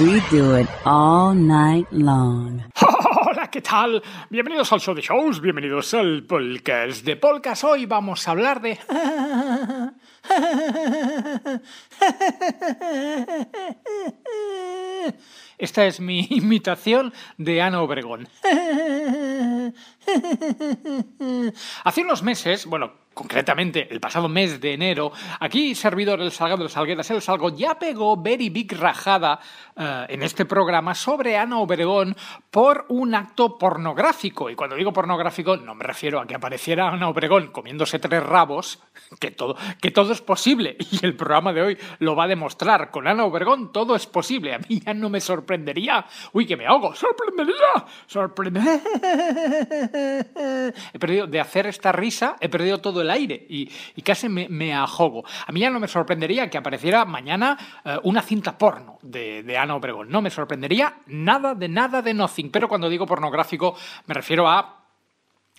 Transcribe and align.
We 0.00 0.20
do 0.30 0.54
it 0.54 0.68
all 0.84 1.34
night 1.34 1.88
long. 1.90 2.62
Hola, 2.80 3.50
¿qué 3.50 3.60
tal? 3.60 4.00
Bienvenidos 4.30 4.72
al 4.72 4.78
show 4.78 4.94
de 4.94 5.02
shows, 5.02 5.40
bienvenidos 5.40 5.92
al 5.92 6.22
podcast 6.22 7.04
de 7.04 7.16
podcast. 7.16 7.64
Hoy 7.64 7.86
vamos 7.86 8.28
a 8.28 8.30
hablar 8.30 8.60
de... 8.60 8.78
Esta 15.58 15.86
es 15.86 15.98
mi 15.98 16.28
imitación 16.30 17.12
de 17.36 17.60
Ana 17.60 17.82
Obregón. 17.82 18.28
Hace 21.84 22.02
unos 22.02 22.22
meses, 22.22 22.66
bueno, 22.66 22.92
concretamente 23.18 23.88
el 23.90 23.98
pasado 23.98 24.28
mes 24.28 24.60
de 24.60 24.74
enero, 24.74 25.10
aquí 25.40 25.74
servidor 25.74 26.20
El 26.20 26.30
Salgado 26.30 26.62
de 26.62 26.68
Salgueras 26.68 27.10
El 27.10 27.20
Salgo 27.20 27.50
ya 27.50 27.76
pegó 27.76 28.16
very 28.16 28.48
big 28.48 28.72
rajada 28.78 29.40
eh, 29.74 30.06
en 30.10 30.22
este 30.22 30.44
programa 30.44 30.94
sobre 30.94 31.36
Ana 31.36 31.58
Obregón 31.58 32.14
por 32.48 32.86
un 32.90 33.16
acto 33.16 33.58
pornográfico. 33.58 34.48
Y 34.48 34.54
cuando 34.54 34.76
digo 34.76 34.92
pornográfico 34.92 35.56
no 35.56 35.74
me 35.74 35.82
refiero 35.82 36.20
a 36.20 36.26
que 36.28 36.36
apareciera 36.36 36.90
Ana 36.90 37.08
Obregón 37.08 37.48
comiéndose 37.48 37.98
tres 37.98 38.22
rabos, 38.22 38.80
que 39.18 39.32
todo, 39.32 39.56
que 39.80 39.90
todo 39.90 40.12
es 40.12 40.20
posible. 40.20 40.76
Y 40.90 41.04
el 41.04 41.16
programa 41.16 41.52
de 41.52 41.62
hoy 41.62 41.78
lo 41.98 42.16
va 42.16 42.24
a 42.24 42.28
demostrar. 42.28 42.90
Con 42.90 43.06
Ana 43.06 43.24
Obregón 43.24 43.72
todo 43.72 43.94
es 43.94 44.06
posible. 44.06 44.54
A 44.54 44.58
mí 44.58 44.80
ya 44.80 44.94
no 44.94 45.10
me 45.10 45.20
sorprendería. 45.20 46.06
Uy, 46.32 46.46
que 46.46 46.56
me 46.56 46.66
ahogo. 46.66 46.94
Sorprendería. 46.94 47.84
Sorprendería. 48.06 48.80
He 50.92 50.98
perdido, 50.98 51.26
de 51.26 51.40
hacer 51.40 51.66
esta 51.66 51.92
risa, 51.92 52.36
he 52.40 52.48
perdido 52.48 52.78
todo 52.78 53.00
el 53.02 53.10
aire 53.10 53.46
y, 53.48 53.66
casi 54.02 54.28
me, 54.28 54.48
me 54.48 54.74
ahogo. 54.74 55.24
A 55.46 55.52
mí 55.52 55.60
ya 55.60 55.70
no 55.70 55.80
me 55.80 55.88
sorprendería 55.88 56.48
que 56.48 56.58
apareciera 56.58 57.04
mañana 57.04 57.56
eh, 57.84 57.98
una 58.04 58.22
cinta 58.22 58.56
porno 58.56 58.98
de, 59.02 59.42
de 59.42 59.58
Ana 59.58 59.74
Obregón. 59.76 60.08
No 60.08 60.22
me 60.22 60.30
sorprendería 60.30 60.98
nada 61.06 61.54
de 61.54 61.68
nada 61.68 62.02
de 62.02 62.14
nothing. 62.14 62.50
Pero 62.50 62.68
cuando 62.68 62.88
digo 62.88 63.06
pornográfico 63.06 63.76
me 64.06 64.14
refiero 64.14 64.48
a 64.48 64.87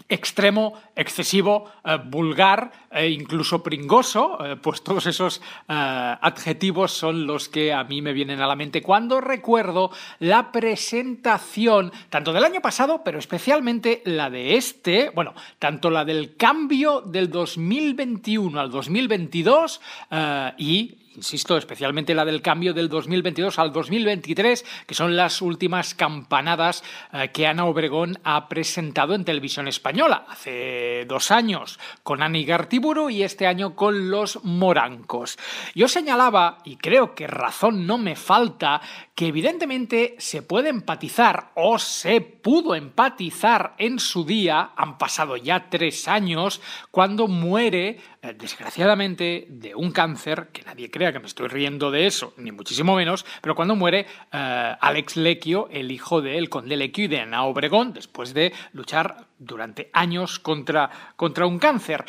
extremo, 0.10 0.74
excesivo, 0.96 1.72
eh, 1.86 1.98
vulgar 2.04 2.72
e 2.92 3.10
incluso 3.10 3.62
pringoso, 3.62 4.44
eh, 4.44 4.56
pues 4.56 4.84
todos 4.84 5.06
esos 5.06 5.40
eh, 5.40 5.42
adjetivos 5.68 6.92
son 6.92 7.28
los 7.28 7.48
que 7.48 7.72
a 7.72 7.84
mí 7.84 8.02
me 8.02 8.14
vienen 8.14 8.42
a 8.42 8.48
la 8.48 8.56
mente 8.56 8.82
cuando 8.82 9.22
recuerdo 9.22 9.92
la 10.20 10.52
presentación, 10.52 11.92
tanto 12.10 12.34
del 12.34 12.44
año 12.44 12.62
pasado, 12.62 13.04
pero 13.04 13.20
especialmente 13.20 14.02
la 14.06 14.30
de 14.30 14.58
este, 14.58 15.12
bueno, 15.12 15.34
tanto 15.60 15.90
la 15.90 16.04
del 16.04 16.36
cambio 16.36 17.02
del 17.02 17.30
2021 17.30 18.60
al 18.60 18.72
2022 18.72 19.82
eh, 20.10 20.54
y 20.58 20.96
insisto, 21.16 21.58
especialmente 21.58 22.14
la 22.14 22.26
del 22.26 22.42
cambio 22.42 22.74
del 22.74 22.90
2022 22.90 23.60
al 23.60 23.72
2023, 23.72 24.66
que 24.86 24.96
son 24.96 25.16
las 25.16 25.42
últimas 25.42 25.96
campanadas 25.96 26.84
eh, 27.14 27.30
que 27.34 27.48
Ana 27.48 27.66
Obregón 27.66 28.20
ha 28.24 28.48
presentado 28.48 29.16
en 29.16 29.26
televisión 29.26 29.68
española. 29.68 30.26
Hace 30.28 31.06
dos 31.08 31.32
años 31.32 31.80
con 32.04 32.22
Ani 32.22 32.46
Gartiburu 32.46 33.10
y 33.10 33.24
este 33.24 33.48
año 33.48 33.76
con 33.76 34.10
Los 34.10 34.44
Morancos. 34.44 35.38
Yo 35.76 35.88
señalaba, 35.88 36.60
y 36.64 36.78
creo 36.78 37.16
que 37.16 37.28
razón 37.28 37.86
no 37.86 37.98
me 37.98 38.16
falta, 38.16 38.82
que 39.16 39.28
evidentemente 39.28 40.16
se 40.18 40.42
puede 40.42 40.70
empatizar 40.70 41.52
o 41.56 41.78
se 41.80 42.22
pudo 42.22 42.76
empatizar 42.76 43.76
en 43.78 44.00
su 44.00 44.24
día, 44.24 44.72
han 44.76 44.98
pasado 44.98 45.36
ya 45.38 45.70
tres 45.70 46.08
años, 46.08 46.62
cuando 46.92 47.28
muere, 47.28 48.00
eh, 48.22 48.34
desgraciadamente, 48.38 49.48
de 49.50 49.76
un 49.76 49.92
cáncer, 49.92 50.50
que 50.54 50.64
nadie 50.64 50.90
que 51.00 51.20
me 51.20 51.28
estoy 51.28 51.48
riendo 51.48 51.92
de 51.92 52.06
eso, 52.06 52.34
ni 52.38 52.52
muchísimo 52.52 52.96
menos, 52.96 53.26
pero 53.42 53.56
cuando 53.56 53.76
muere 53.76 54.06
eh, 54.32 54.76
Alex 54.80 55.16
Lequio, 55.18 55.68
el 55.72 55.92
hijo 55.92 56.22
del 56.22 56.50
conde 56.50 56.78
Lequio 56.78 57.06
y 57.06 57.08
de 57.08 57.22
Ana 57.22 57.46
Obregón, 57.46 57.94
después 57.94 58.34
de 58.34 58.54
luchar 58.74 59.28
durante 59.38 59.90
años 59.94 60.40
contra, 60.40 60.90
contra 61.16 61.46
un 61.46 61.58
cáncer. 61.58 62.06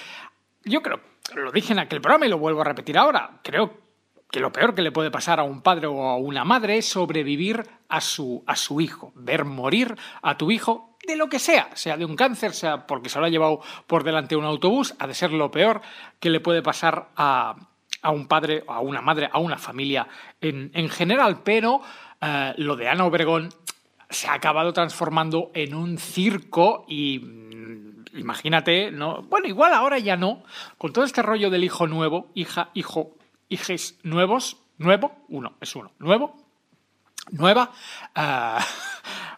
Yo 0.65 0.83
creo, 0.83 1.01
lo 1.35 1.53
dije 1.53 1.73
en 1.73 1.79
aquel 1.79 2.01
programa 2.01 2.27
y 2.27 2.31
lo 2.31 2.39
vuelvo 2.39 2.61
a 2.61 2.65
repetir 2.65 2.99
ahora, 2.99 3.41
creo 3.43 3.79
que 4.31 4.41
lo 4.41 4.53
peor 4.53 4.75
que 4.75 4.83
le 4.83 4.93
puede 4.93 5.11
pasar 5.11 5.41
a 5.41 5.45
un 5.45 5.63
padre 5.63 5.87
o 5.87 6.03
a 6.03 6.17
una 6.17 6.45
madre 6.45 6.79
es 6.79 6.89
sobrevivir 6.89 7.65
a 7.89 8.01
su, 8.01 8.45
a 8.47 8.57
su 8.57 8.81
hijo, 8.81 9.13
ver 9.15 9.45
morir 9.45 9.97
a 10.23 10.37
tu 10.37 10.51
hijo 10.51 10.97
de 11.07 11.17
lo 11.17 11.29
que 11.29 11.39
sea, 11.39 11.71
sea 11.75 11.97
de 11.97 12.05
un 12.05 12.15
cáncer, 12.15 12.53
sea 12.53 12.87
porque 12.87 13.09
se 13.09 13.19
lo 13.19 13.25
ha 13.25 13.31
llevado 13.31 13.61
por 13.87 14.05
delante 14.05 14.37
un 14.37 14.45
autobús, 14.45 14.95
ha 14.99 15.07
de 15.07 15.15
ser 15.15 15.33
lo 15.33 15.51
peor 15.51 15.81
que 16.21 16.31
le 16.31 16.41
puede 16.41 16.63
pasar 16.63 17.09
a, 17.17 17.57
a 18.03 18.11
un 18.11 18.27
padre, 18.27 18.65
a 18.67 18.81
una 18.81 19.01
madre, 19.01 19.29
a 19.33 19.39
una 19.39 19.59
familia 19.59 20.07
en, 20.41 20.71
en 20.75 20.89
general, 20.89 21.41
pero 21.45 21.81
eh, 22.21 22.55
lo 22.59 22.77
de 22.77 22.89
Ana 22.89 23.05
Obregón 23.07 23.51
se 24.09 24.29
ha 24.29 24.35
acabado 24.35 24.73
transformando 24.73 25.51
en 25.55 25.75
un 25.75 25.99
circo 25.99 26.85
y 26.89 27.19
mm, 27.19 28.19
imagínate, 28.19 28.91
¿no? 28.91 29.23
Bueno, 29.23 29.47
igual 29.47 29.73
ahora 29.73 29.99
ya 29.99 30.17
no, 30.17 30.43
con 30.79 30.93
todo 30.93 31.05
este 31.05 31.23
rollo 31.23 31.51
del 31.51 31.65
hijo 31.65 31.87
nuevo, 31.87 32.29
hija, 32.35 32.71
hijo, 32.75 33.15
hijes 33.49 33.99
nuevos, 34.03 34.59
nuevo, 34.79 35.13
uno, 35.29 35.55
es 35.61 35.75
uno, 35.77 35.93
nuevo, 35.99 36.37
nueva, 37.31 37.71
eh, 38.15 38.59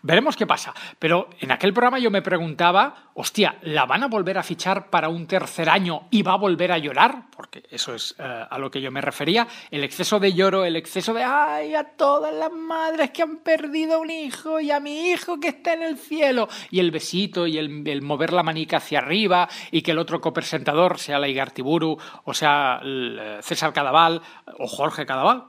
veremos 0.03 0.37
qué 0.37 0.47
pasa. 0.47 0.75
Pero 0.99 1.31
en 1.41 1.53
aquel 1.53 1.73
programa 1.73 1.99
yo 1.99 2.11
me 2.11 2.23
preguntaba, 2.23 3.11
hostia, 3.15 3.57
¿la 3.63 3.87
van 3.87 4.03
a 4.03 4.09
volver 4.09 4.39
a 4.39 4.43
fichar 4.43 4.91
para 4.91 5.09
un 5.09 5.27
tercer 5.27 5.71
año 5.71 6.09
y 6.11 6.23
va 6.23 6.35
a 6.35 6.37
volver 6.37 6.73
a 6.73 6.79
llorar? 6.79 7.27
Porque 7.35 7.63
eso 7.71 7.95
es 7.95 8.15
eh, 8.19 8.47
a 8.51 8.59
lo 8.59 8.71
que 8.71 8.81
yo 8.81 8.91
me 8.91 9.01
refería. 9.01 9.47
El 9.71 9.85
exceso 9.85 10.21
de 10.21 10.33
lloro, 10.33 10.65
el 10.65 10.77
exceso 10.77 11.15
de, 11.15 11.23
ay, 11.23 11.75
a 11.75 11.85
todas 11.85 12.35
las 12.35 12.53
madres 12.53 13.11
que 13.11 13.23
han 13.23 13.39
perdido 13.39 14.01
un 14.01 14.11
hijo 14.11 14.61
y 14.61 14.71
a 14.71 14.81
mi 14.81 15.11
hijo 15.11 15.41
que 15.41 15.49
está 15.49 15.75
en 15.75 15.83
el 15.83 15.97
cielo. 15.97 16.49
Y 16.71 16.81
el 16.81 16.91
besito 16.91 17.47
y 17.47 17.59
el, 17.59 18.03
mover 18.03 18.33
la 18.33 18.43
manica 18.43 18.79
hacia 18.79 18.99
arriba 18.99 19.49
y 19.71 19.83
que 19.83 19.93
el 19.93 19.99
otro 19.99 20.21
copresentador, 20.21 20.99
sea 20.99 21.19
la 21.19 21.29
Igartiburu 21.29 21.99
o 22.25 22.35
sea 22.35 22.81
eh, 22.85 23.39
César 23.43 23.73
Cadaval 23.73 24.21
o 24.59 24.67
Jorge 24.67 25.07
Cadaval, 25.07 25.47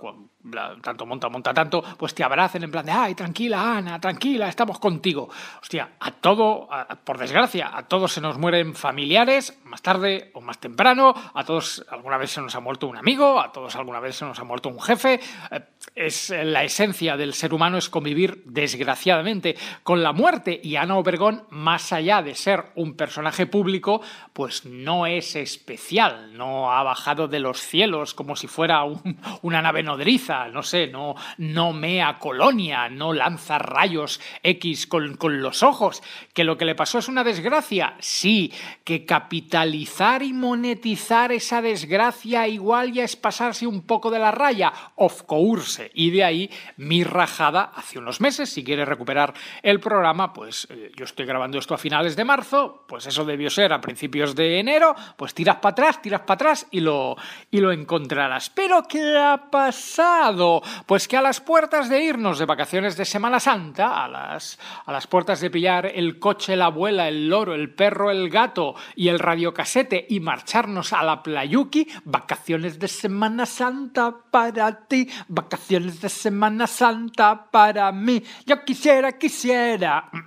tanto 0.82 1.06
monta, 1.06 1.30
monta 1.30 1.54
tanto, 1.54 1.84
pues 1.98 2.14
te 2.14 2.24
abracen 2.24 2.64
en 2.64 2.72
plan 2.72 2.86
de, 2.86 2.92
ay, 2.92 3.16
tranquila, 3.16 3.78
Ana, 3.78 4.00
tranquila, 4.00 4.48
estamos 4.50 4.80
contigo. 4.80 5.30
Hostia, 5.62 5.92
a 6.00 6.12
todo, 6.12 6.68
por 7.04 7.18
desgracia, 7.18 7.72
a 7.74 7.84
todos 7.84 8.14
se 8.14 8.22
nos 8.22 8.38
mueren 8.38 8.76
familiares, 8.76 9.58
más 9.64 9.82
tarde 9.82 10.32
o 10.34 10.42
más 10.42 10.60
temprano, 10.60 11.14
a 11.34 11.44
todos 11.44 11.86
alguna 11.90 12.18
vez 12.18 12.32
se 12.32 12.42
nos 12.42 12.56
ha 12.56 12.60
muerto 12.60 12.88
un 12.88 12.98
amigo, 12.98 13.40
a 13.40 13.52
todos 13.52 13.76
alguna 13.76 14.00
vez 14.00 14.18
se 14.18 14.26
nos 14.26 14.38
ha 14.40 14.44
muerto 14.44 14.70
un 14.70 14.82
jefe. 14.82 15.20
Eh, 15.52 15.62
Es 15.96 16.32
eh, 16.32 16.44
la 16.44 16.64
esencia 16.64 17.18
del 17.18 17.36
ser 17.36 17.54
humano 17.54 17.78
es 17.78 17.88
convivir, 17.88 18.42
desgraciadamente, 18.46 19.56
con 19.84 20.02
la 20.02 20.12
muerte. 20.12 20.60
Y 20.64 20.76
Ana 20.76 20.98
Obregón, 20.98 21.44
más 21.52 21.94
allá 21.94 22.24
de 22.24 22.34
ser 22.34 22.72
un 22.76 22.96
personaje 22.96 23.46
público, 23.46 24.02
pues 24.34 24.66
no 24.66 25.06
es 25.06 25.36
especial, 25.36 26.36
no 26.36 26.72
ha 26.72 26.82
bajado 26.82 27.28
de 27.28 27.40
los 27.40 27.60
cielos 27.62 28.16
como 28.16 28.36
si 28.36 28.48
fuera 28.48 28.84
un- 28.84 29.20
una 29.44 29.62
nave 29.62 29.84
nodriza, 29.84 30.48
no 30.48 30.64
sé, 30.64 30.88
no, 30.88 31.14
no 31.38 31.74
mea 31.74 32.18
colonia, 32.18 32.90
no 32.90 33.14
lanza 33.14 33.60
rayos 33.60 34.20
X 34.42 34.88
con, 34.88 35.16
con 35.16 35.42
los 35.44 35.62
ojos, 35.62 36.02
que 36.34 36.44
lo 36.44 36.58
que 36.58 36.66
le 36.66 36.74
pasó 36.74 36.98
es 36.98 37.08
una 37.08 37.24
desgracia, 37.24 37.96
sí, 38.00 38.52
que 38.84 39.06
capitalizar 39.06 40.24
y 40.24 40.34
monetizar 40.34 41.32
esa 41.32 41.62
desgracia 41.62 42.48
igual 42.48 42.92
ya 42.94 43.04
es 43.04 43.16
pasarse 43.16 43.68
un 43.68 43.84
poco 43.84 44.10
de 44.10 44.20
la 44.20 44.32
raya, 44.32 44.74
of 44.96 45.22
course, 45.24 45.83
y 45.94 46.12
de 46.12 46.24
ahí 46.24 46.50
mi 46.78 47.04
rajada 47.04 47.72
hace 47.76 48.00
unos 48.00 48.22
meses, 48.22 48.50
si 48.50 48.64
quieres 48.64 48.88
recuperar 48.88 49.34
el 49.62 49.80
programa, 49.80 50.34
pues 50.34 50.68
eh, 50.70 50.92
yo 50.96 51.06
estoy 51.06 51.26
grabando 51.26 51.58
esto 51.58 51.74
a 51.74 51.78
finales 51.78 52.16
de 52.16 52.26
marzo, 52.26 52.86
pues 52.88 53.06
eso 53.08 53.26
debió 53.26 53.50
ser 53.50 53.74
a 53.74 53.82
principios 53.82 54.36
de 54.36 54.60
enero, 54.60 54.96
pues 55.18 55.34
tiras 55.34 55.58
para 55.58 55.72
atrás, 55.72 56.02
tiras 56.02 56.22
para 56.22 56.36
atrás 56.36 56.68
y 56.72 56.80
lo, 56.80 57.16
y 57.52 57.60
lo 57.60 57.72
encontrarás. 57.72 58.50
Pero 58.50 58.84
¿qué 58.84 59.18
ha 59.18 59.50
pasado? 59.50 60.62
Pues 60.86 61.08
que 61.08 61.18
a 61.18 61.22
las 61.22 61.42
puertas 61.42 61.90
de 61.90 62.04
irnos 62.04 62.40
de 62.40 62.46
vacaciones 62.46 62.98
de 62.98 63.06
Semana 63.06 63.40
Santa, 63.40 64.04
a 64.04 64.08
las, 64.08 64.60
a 64.86 64.92
las 64.92 65.08
puertas 65.08 65.42
de 65.42 65.50
pillar 65.50 65.86
el 65.86 66.20
coche, 66.20 66.56
la 66.56 66.66
abuela, 66.66 67.08
el 67.08 67.30
loro, 67.30 67.54
el 67.54 67.74
perro, 67.74 68.12
el 68.12 68.30
gato 68.30 68.76
y 68.96 69.08
el 69.08 69.20
radiocasete 69.20 70.06
y 70.10 70.20
marcharnos 70.20 70.94
a 70.94 71.04
la 71.04 71.24
Playuki, 71.24 71.88
vacaciones 72.06 72.80
de 72.80 72.88
Semana 72.88 73.46
Santa 73.46 74.16
para 74.32 74.88
ti, 74.88 75.10
vacaciones 75.28 75.73
de 75.80 76.10
Semana 76.10 76.68
Santa 76.68 77.50
para 77.50 77.92
mí. 77.92 78.24
Yo 78.46 78.64
quisiera, 78.64 79.14
quisiera. 79.14 80.10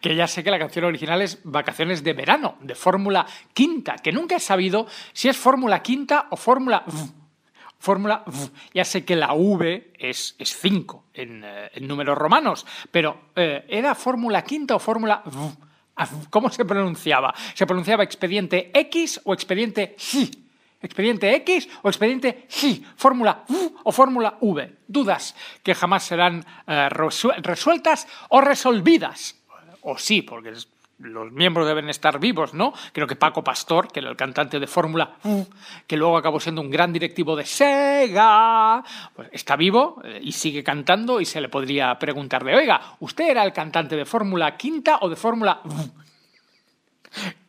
Que 0.00 0.16
ya 0.16 0.26
sé 0.26 0.42
que 0.42 0.50
la 0.50 0.58
canción 0.58 0.86
original 0.86 1.22
es 1.22 1.40
Vacaciones 1.44 2.02
de 2.02 2.12
Verano, 2.12 2.56
de 2.62 2.74
Fórmula 2.74 3.24
Quinta, 3.52 3.96
que 3.96 4.10
nunca 4.10 4.36
he 4.36 4.40
sabido 4.40 4.86
si 5.12 5.28
es 5.28 5.36
Fórmula 5.36 5.82
Quinta 5.82 6.26
o 6.30 6.36
Fórmula 6.36 6.82
V. 6.86 7.12
Fórmula 7.78 8.24
V. 8.26 8.50
Ya 8.74 8.84
sé 8.84 9.04
que 9.04 9.14
la 9.14 9.34
V 9.34 9.92
es 9.96 10.34
5 10.40 11.04
en, 11.14 11.44
eh, 11.44 11.70
en, 11.74 11.86
números 11.86 12.18
romanos, 12.18 12.66
pero 12.90 13.30
eh, 13.36 13.66
¿era 13.68 13.94
Fórmula 13.94 14.42
Quinta 14.42 14.74
o 14.74 14.78
Fórmula 14.78 15.22
V? 15.26 15.56
Ah, 15.96 16.08
¿Cómo 16.30 16.48
se 16.48 16.64
pronunciaba? 16.64 17.34
¿Se 17.54 17.66
pronunciaba 17.66 18.02
expediente 18.02 18.70
X 18.74 19.20
o 19.24 19.34
expediente 19.34 19.94
sí? 19.98 20.47
¿Expediente 20.80 21.34
X 21.36 21.68
o 21.82 21.88
expediente 21.88 22.46
sí? 22.48 22.84
¿Fórmula 22.96 23.44
V 23.48 23.72
o 23.82 23.90
fórmula 23.90 24.38
V? 24.40 24.76
Dudas 24.86 25.34
que 25.62 25.74
jamás 25.74 26.04
serán 26.04 26.46
eh, 26.66 26.88
resueltas 26.88 28.06
o 28.28 28.40
resolvidas 28.40 29.36
o 29.82 29.98
sí, 29.98 30.22
porque 30.22 30.52
los 30.98 31.32
miembros 31.32 31.66
deben 31.66 31.88
estar 31.88 32.18
vivos, 32.18 32.54
¿no? 32.54 32.72
Creo 32.92 33.06
que 33.06 33.16
Paco 33.16 33.42
Pastor, 33.44 33.88
que 33.90 34.00
era 34.00 34.10
el 34.10 34.16
cantante 34.16 34.58
de 34.58 34.66
Fórmula, 34.66 35.16
que 35.86 35.96
luego 35.96 36.16
acabó 36.16 36.40
siendo 36.40 36.60
un 36.60 36.70
gran 36.70 36.92
directivo 36.92 37.36
de 37.36 37.46
Sega, 37.46 38.82
pues 39.14 39.28
está 39.32 39.56
vivo 39.56 40.00
eh, 40.04 40.18
y 40.22 40.32
sigue 40.32 40.64
cantando 40.64 41.20
y 41.20 41.24
se 41.24 41.40
le 41.40 41.48
podría 41.48 41.96
preguntar 41.98 42.44
de, 42.44 42.54
oiga, 42.54 42.96
¿usted 43.00 43.28
era 43.30 43.44
el 43.44 43.52
cantante 43.52 43.96
de 43.96 44.04
Fórmula 44.04 44.56
Quinta 44.56 44.98
o 45.00 45.08
de 45.08 45.16
Fórmula... 45.16 45.60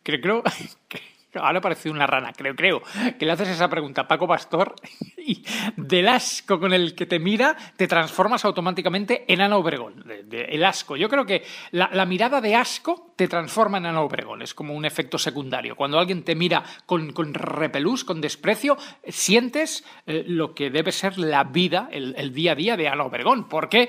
Creo, 0.02 0.20
creo 0.22 0.42
que 0.88 1.09
Ahora 1.34 1.60
parece 1.60 1.90
una 1.90 2.06
rana, 2.06 2.32
creo, 2.32 2.56
creo, 2.56 2.82
que 3.18 3.24
le 3.24 3.32
haces 3.32 3.48
esa 3.48 3.68
pregunta 3.68 4.02
a 4.02 4.08
Paco 4.08 4.26
Pastor 4.26 4.74
y 5.16 5.44
del 5.76 6.08
asco 6.08 6.58
con 6.58 6.72
el 6.72 6.94
que 6.94 7.06
te 7.06 7.18
mira 7.20 7.56
te 7.76 7.86
transformas 7.86 8.44
automáticamente 8.44 9.24
en 9.32 9.40
Ana 9.40 9.56
Obregón. 9.56 10.04
el 10.30 10.64
asco. 10.64 10.96
Yo 10.96 11.08
creo 11.08 11.24
que 11.24 11.44
la, 11.70 12.04
mirada 12.04 12.40
de 12.40 12.56
asco 12.56 13.12
te 13.14 13.28
transforma 13.28 13.78
en 13.78 13.86
Ana 13.86 14.00
Obregón. 14.00 14.42
Es 14.42 14.54
como 14.54 14.74
un 14.74 14.84
efecto 14.84 15.18
secundario. 15.18 15.76
Cuando 15.76 15.98
alguien 15.98 16.24
te 16.24 16.34
mira 16.34 16.64
con, 16.86 17.12
repelús, 17.34 18.04
con 18.04 18.20
desprecio, 18.20 18.76
sientes 19.06 19.84
eh, 20.06 20.24
lo 20.26 20.54
que 20.54 20.70
debe 20.70 20.90
ser 20.90 21.18
la 21.18 21.44
vida, 21.44 21.88
el, 21.92 22.34
día 22.34 22.52
a 22.52 22.56
día 22.56 22.76
de 22.76 22.88
Ana 22.88 23.04
Obregón. 23.04 23.48
Porque, 23.48 23.88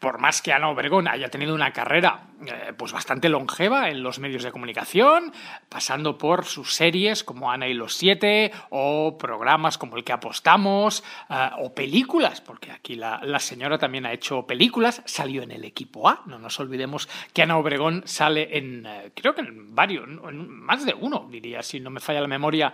por 0.00 0.18
más 0.18 0.42
que 0.42 0.52
Ana 0.52 0.68
Obregón 0.68 1.06
haya 1.06 1.28
tenido 1.28 1.54
una 1.54 1.72
carrera 1.72 2.30
eh, 2.46 2.72
pues 2.76 2.92
bastante 2.92 3.28
longeva 3.28 3.90
en 3.90 4.02
los 4.02 4.18
medios 4.18 4.42
de 4.42 4.50
comunicación, 4.50 5.32
pasando 5.68 6.16
por 6.16 6.46
sus 6.46 6.79
series 6.80 7.24
como 7.24 7.50
Ana 7.50 7.68
y 7.68 7.74
los 7.74 7.94
Siete, 7.94 8.52
o 8.70 9.18
programas 9.18 9.76
como 9.76 9.98
el 9.98 10.04
que 10.04 10.14
apostamos, 10.14 11.04
eh, 11.28 11.50
o 11.58 11.74
películas, 11.74 12.40
porque 12.40 12.72
aquí 12.72 12.96
la, 12.96 13.20
señora 13.38 13.76
también 13.76 14.06
ha 14.06 14.14
hecho 14.14 14.46
películas, 14.46 15.02
salió 15.04 15.42
en 15.42 15.50
el 15.50 15.66
equipo 15.66 16.08
A, 16.08 16.22
no 16.24 16.38
nos 16.38 16.58
olvidemos 16.58 17.06
que 17.34 17.42
Ana 17.42 17.58
Obregón 17.58 18.04
sale 18.06 18.56
en, 18.56 18.86
eh, 18.86 19.12
creo 19.14 19.34
que 19.34 19.42
en 19.42 19.74
varios, 19.74 20.08
más 20.08 20.86
de 20.86 20.94
uno, 20.94 21.28
diría, 21.30 21.62
si 21.62 21.80
no 21.80 21.90
me 21.90 22.00
falla 22.00 22.22
la 22.22 22.28
memoria, 22.28 22.72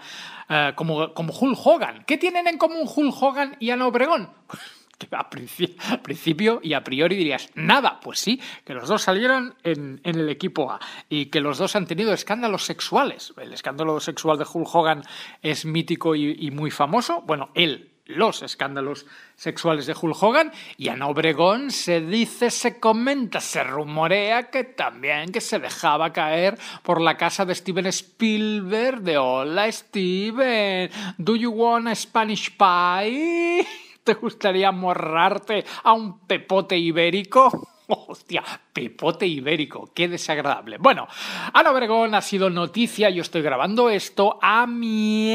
como, 0.76 1.12
como 1.12 1.32
Hulk 1.32 1.58
Hogan. 1.64 2.04
¿Qué 2.06 2.18
tienen 2.18 2.46
en 2.46 2.58
común 2.58 2.86
Hulk 2.86 3.20
Hogan 3.20 3.56
y 3.58 3.70
Ana 3.70 3.88
Obregón? 3.88 4.30
a 5.10 5.28
principio 5.30 6.60
y 6.62 6.72
a 6.72 6.82
priori 6.82 7.16
dirías, 7.16 7.50
nada, 7.54 8.00
pues 8.00 8.18
sí, 8.18 8.40
que 8.64 8.74
los 8.74 8.88
dos 8.88 9.02
salieron 9.02 9.54
en, 9.62 10.00
el 10.04 10.28
equipo 10.28 10.70
A 10.70 10.80
y 11.08 11.26
que 11.26 11.40
los 11.40 11.58
dos 11.58 11.76
han 11.76 11.86
tenido 11.86 12.12
escándalos 12.12 12.64
sexuales. 12.64 13.34
El 13.36 13.52
escándalo 13.52 14.00
sexual 14.00 14.38
de 14.38 14.46
Hulk 14.50 14.74
Hogan 14.74 15.02
es 15.42 15.64
mítico 15.64 16.14
y, 16.14 16.50
muy 16.50 16.70
famoso. 16.70 17.22
Bueno, 17.22 17.50
él, 17.54 17.90
los 18.06 18.42
escándalos 18.42 19.04
sexuales 19.34 19.86
de 19.86 19.94
Hulk 20.00 20.22
Hogan 20.22 20.52
y 20.78 20.88
Ana 20.88 21.08
Obregón 21.08 21.70
se 21.70 22.00
dice, 22.00 22.50
se 22.50 22.80
comenta, 22.80 23.40
se 23.40 23.64
rumorea 23.64 24.50
que 24.50 24.64
también 24.64 25.32
que 25.32 25.40
se 25.40 25.58
dejaba 25.58 26.12
caer 26.12 26.58
por 26.82 27.00
la 27.00 27.16
casa 27.16 27.44
de 27.44 27.54
Steven 27.54 27.86
Spielberg 27.86 29.02
de 29.02 29.18
Hola 29.18 29.70
Steven, 29.70 30.90
do 31.18 31.36
you 31.36 31.50
want 31.50 31.88
a 31.88 31.94
Spanish 31.94 32.56
pie? 32.56 33.66
¿Te 34.06 34.14
gustaría 34.14 34.70
morrarte 34.70 35.64
a 35.82 35.92
un 35.92 36.20
pepote 36.20 36.78
ibérico? 36.78 37.50
Hostia, 38.08 38.42
pepote 38.72 39.26
ibérico, 39.26 39.92
qué 39.94 40.08
desagradable. 40.08 40.78
Bueno, 40.78 41.06
Ana 41.52 41.70
Obregón 41.70 42.14
ha 42.14 42.20
sido 42.20 42.50
noticia, 42.50 43.10
yo 43.10 43.22
estoy 43.22 43.42
grabando 43.42 43.90
esto 43.90 44.40
a 44.42 44.66
miércoles, 44.66 45.28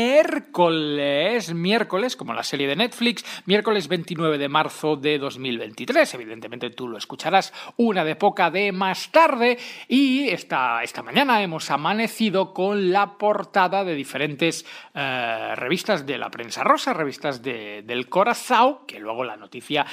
miércoles, 1.54 2.18
como 2.18 2.34
la 2.34 2.44
serie 2.44 2.68
de 2.68 2.76
Netflix, 2.76 3.24
miércoles 3.46 3.88
29 3.88 4.38
de 4.38 4.50
marzo 4.50 4.98
de 4.98 5.18
2023. 5.18 6.14
Evidentemente 6.14 6.72
tú 6.72 6.90
lo 6.90 6.98
escucharás 6.98 7.54
una 7.78 8.04
de 8.04 8.18
poca 8.18 8.52
de 8.52 8.74
más 8.74 9.12
tarde 9.12 9.58
y 9.88 10.28
esta, 10.30 10.84
esta 10.84 11.04
mañana 11.04 11.42
hemos 11.42 11.72
amanecido 11.72 12.54
con 12.54 12.92
la 12.92 13.18
portada 13.18 13.86
de 13.86 13.96
diferentes 13.96 14.66
eh, 14.94 15.54
revistas 15.56 16.06
de 16.06 16.18
la 16.18 16.30
prensa 16.30 16.64
rosa, 16.64 16.94
revistas 16.94 17.42
de, 17.42 17.82
del 17.84 18.10
Corazao, 18.10 18.86
que 18.86 19.00
luego 19.00 19.24
la 19.24 19.38
noticia 19.38 19.86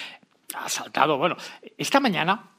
ha 0.55 0.69
saltado, 0.69 1.19
bueno, 1.19 1.37
esta 1.77 2.01
mañana, 2.01 2.51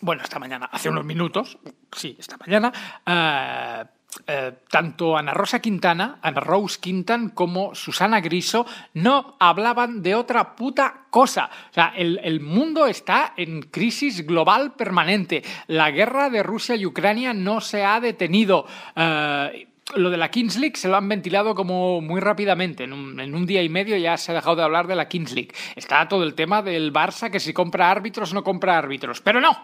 bueno, 0.00 0.22
esta 0.22 0.38
mañana, 0.38 0.68
hace 0.72 0.88
unos 0.88 1.04
minutos, 1.04 1.58
sí, 1.92 2.16
esta 2.18 2.36
mañana, 2.36 2.72
eh, 3.06 3.84
eh, 4.26 4.52
tanto 4.70 5.16
Ana 5.16 5.34
Rosa 5.34 5.58
Quintana, 5.58 6.18
Ana 6.22 6.40
Rose 6.40 6.78
Quintan, 6.80 7.30
como 7.30 7.74
Susana 7.74 8.20
Griso 8.20 8.64
no 8.94 9.36
hablaban 9.40 10.02
de 10.02 10.14
otra 10.14 10.54
puta 10.54 11.06
cosa. 11.10 11.50
O 11.70 11.74
sea, 11.74 11.92
el, 11.96 12.40
mundo 12.40 12.86
está 12.86 13.34
en 13.36 13.62
crisis 13.62 14.24
global 14.24 14.74
permanente. 14.74 15.42
La 15.66 15.90
guerra 15.90 16.30
de 16.30 16.44
Rusia 16.44 16.76
y 16.76 16.86
Ucrania 16.86 17.34
no 17.34 17.60
se 17.60 17.84
ha 17.84 17.98
detenido. 18.00 18.66
Eh, 18.94 19.68
lo 19.96 20.10
de 20.10 20.16
la 20.16 20.30
Kings 20.30 20.56
League 20.56 20.76
se 20.76 20.88
lo 20.88 20.96
han 20.96 21.08
ventilado 21.08 21.54
como 21.54 22.00
muy 22.00 22.20
rápidamente. 22.20 22.84
En 22.84 22.92
un, 22.92 23.46
día 23.46 23.62
y 23.62 23.68
medio 23.68 23.96
ya 23.96 24.16
se 24.16 24.32
ha 24.32 24.34
dejado 24.34 24.56
de 24.56 24.62
hablar 24.62 24.86
de 24.86 24.96
la 24.96 25.08
Kings 25.08 25.32
League. 25.32 25.52
Está 25.76 26.08
todo 26.08 26.22
el 26.22 26.34
tema 26.34 26.62
del 26.62 26.92
Barça, 26.92 27.30
que 27.30 27.40
si 27.40 27.52
compra 27.52 27.90
árbitros 27.90 28.32
no 28.32 28.44
compra 28.44 28.78
árbitros. 28.78 29.20
Pero 29.20 29.40
no, 29.40 29.56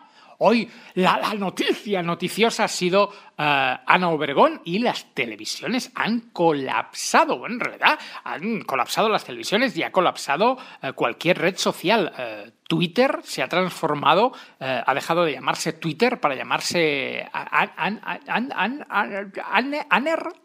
Hoy 0.42 0.70
la, 0.94 1.34
noticia 1.34 2.02
noticiosa 2.02 2.64
ha 2.64 2.68
sido 2.68 3.12
eh, 3.36 3.76
Ana 3.86 4.08
Obregón 4.08 4.62
y 4.64 4.78
las 4.78 5.12
televisiones 5.12 5.92
han 5.94 6.30
colapsado. 6.32 7.46
En 7.46 7.60
realidad 7.60 7.98
han 8.24 8.62
colapsado 8.62 9.10
las 9.10 9.22
televisiones 9.22 9.76
y 9.76 9.82
ha 9.82 9.92
colapsado 9.92 10.56
eh, 10.80 10.92
cualquier 10.94 11.36
red 11.36 11.58
social. 11.58 12.10
Eh, 12.16 12.52
Twitter 12.66 13.20
se 13.22 13.42
ha 13.42 13.48
transformado, 13.48 14.32
ha 14.60 14.94
dejado 14.94 15.24
de 15.24 15.32
llamarse 15.32 15.72
Twitter 15.72 16.20
para 16.20 16.36
llamarse 16.36 17.28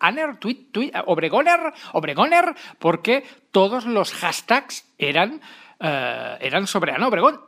Aner, 0.01 0.39
Obregoner, 1.05 1.73
Obregoner, 1.93 2.55
porque 2.79 3.23
todos 3.51 3.85
los 3.85 4.11
hashtags 4.11 4.91
eran, 4.97 5.39
eran 5.79 6.65
sobre 6.65 6.93
Ana 6.93 7.09
Obregón 7.09 7.41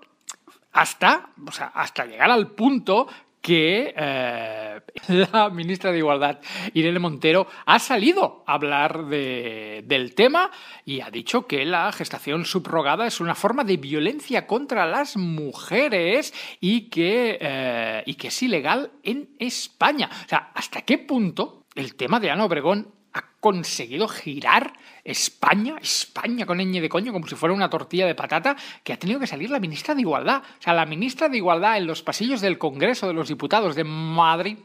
hasta, 0.77 1.31
o 1.43 1.51
sea, 1.51 1.71
hasta 1.73 2.05
llegar 2.05 2.29
al 2.29 2.51
punto 2.51 3.07
que 3.41 3.95
eh, 3.97 4.81
la 5.31 5.49
ministra 5.49 5.91
de 5.91 5.97
Igualdad, 5.97 6.39
Irene 6.73 6.99
Montero, 6.99 7.47
ha 7.65 7.79
salido 7.79 8.43
a 8.45 8.53
hablar 8.53 9.07
del 9.07 10.13
tema 10.13 10.51
y 10.85 11.01
ha 11.01 11.09
dicho 11.09 11.47
que 11.47 11.65
la 11.65 11.91
gestación 11.91 12.45
subrogada 12.45 13.07
es 13.07 13.19
una 13.19 13.33
forma 13.33 13.63
de 13.63 13.77
violencia 13.77 14.45
contra 14.45 14.85
las 14.85 15.17
mujeres 15.17 16.31
y 16.61 16.89
que, 16.89 17.39
eh, 17.41 18.03
y 18.05 18.13
que 18.13 18.27
es 18.27 18.43
ilegal 18.43 18.91
en 19.01 19.31
España. 19.39 20.11
O 20.25 20.29
sea, 20.29 20.51
¿hasta 20.53 20.83
qué 20.83 20.99
punto 20.99 21.65
el 21.73 21.95
tema 21.95 22.19
de 22.19 22.29
Ana 22.29 22.45
Obregón 22.45 22.96
ha 23.17 23.25
conseguido 23.39 24.07
girar 24.07 24.73
España, 25.03 25.75
España 25.81 26.45
con 26.45 26.59
ñ 26.59 26.81
de 26.81 26.89
coño, 26.89 27.13
como 27.13 27.27
si 27.27 27.35
fuera 27.35 27.55
una 27.55 27.69
tortilla 27.69 28.05
de 28.05 28.15
patata, 28.15 28.55
que 28.83 28.93
ha 28.93 28.99
tenido 28.99 29.19
que 29.19 29.27
salir 29.27 29.49
la 29.49 29.59
ministra 29.59 29.95
de 29.95 30.01
Igualdad. 30.01 30.43
O 30.59 30.61
sea, 30.61 30.73
la 30.73 30.85
ministra 30.85 31.29
de 31.29 31.37
Igualdad 31.37 31.77
en 31.77 31.87
los 31.87 32.03
pasillos 32.03 32.41
del 32.41 32.57
Congreso 32.57 33.07
de 33.07 33.13
los 33.13 33.27
Diputados 33.27 33.75
de 33.75 33.83
Madrid, 33.83 34.57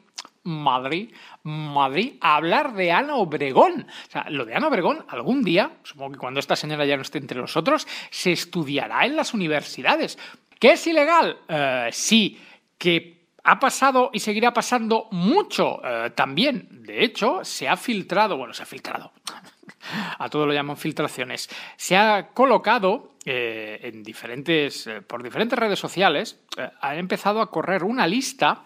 Madrid, 0.45 1.13
Madrid, 1.45 2.15
a 2.21 2.37
hablar 2.37 2.75
de 2.75 2.91
Ana 2.91 3.15
Obregón. 3.15 3.87
O 4.09 4.11
sea, 4.11 4.29
lo 4.29 4.45
de 4.45 4.55
Ana 4.55 4.69
Obregón, 4.69 5.05
algún 5.09 5.43
día, 5.45 5.71
supongo 5.85 6.13
que 6.13 6.19
cuando 6.19 6.41
esta 6.41 6.57
señora 6.57 6.85
ya 6.85 6.97
no 6.97 7.03
esté 7.03 7.19
entre 7.19 7.41
nosotros, 7.41 7.87
se 8.11 8.33
estudiará 8.33 9.07
en 9.07 9.17
las 9.17 9.35
universidades. 9.35 10.19
¿Qué 10.59 10.73
es 10.73 10.87
ilegal? 10.87 11.39
Eh, 11.49 11.89
sí. 11.93 12.41
¿Que 12.79 13.22
ha 13.45 13.59
pasado 13.59 14.11
y 14.13 14.21
seguirá 14.21 14.53
pasando 14.53 15.09
mucho 15.11 15.81
eh, 15.85 16.11
también. 16.11 16.69
De 16.83 17.05
hecho, 17.05 17.45
se 17.45 17.69
ha 17.69 17.77
filtrado, 17.77 18.37
bueno, 18.37 18.55
se 18.55 18.63
ha 18.63 18.67
filtrado, 18.67 19.13
a 20.19 20.29
todo 20.29 20.47
lo 20.47 20.53
llaman 20.53 20.77
filtraciones, 20.77 21.49
se 21.77 21.97
ha 21.97 22.29
colocado 22.29 23.15
eh, 23.25 23.81
en 23.83 24.03
diferentes, 24.03 24.87
eh, 24.87 25.03
por 25.03 25.23
diferentes 25.23 25.59
redes 25.59 25.79
sociales, 25.79 26.41
ha 26.81 26.97
empezado 26.97 27.41
a 27.41 27.51
correr 27.51 27.85
una 27.85 28.07
lista 28.07 28.65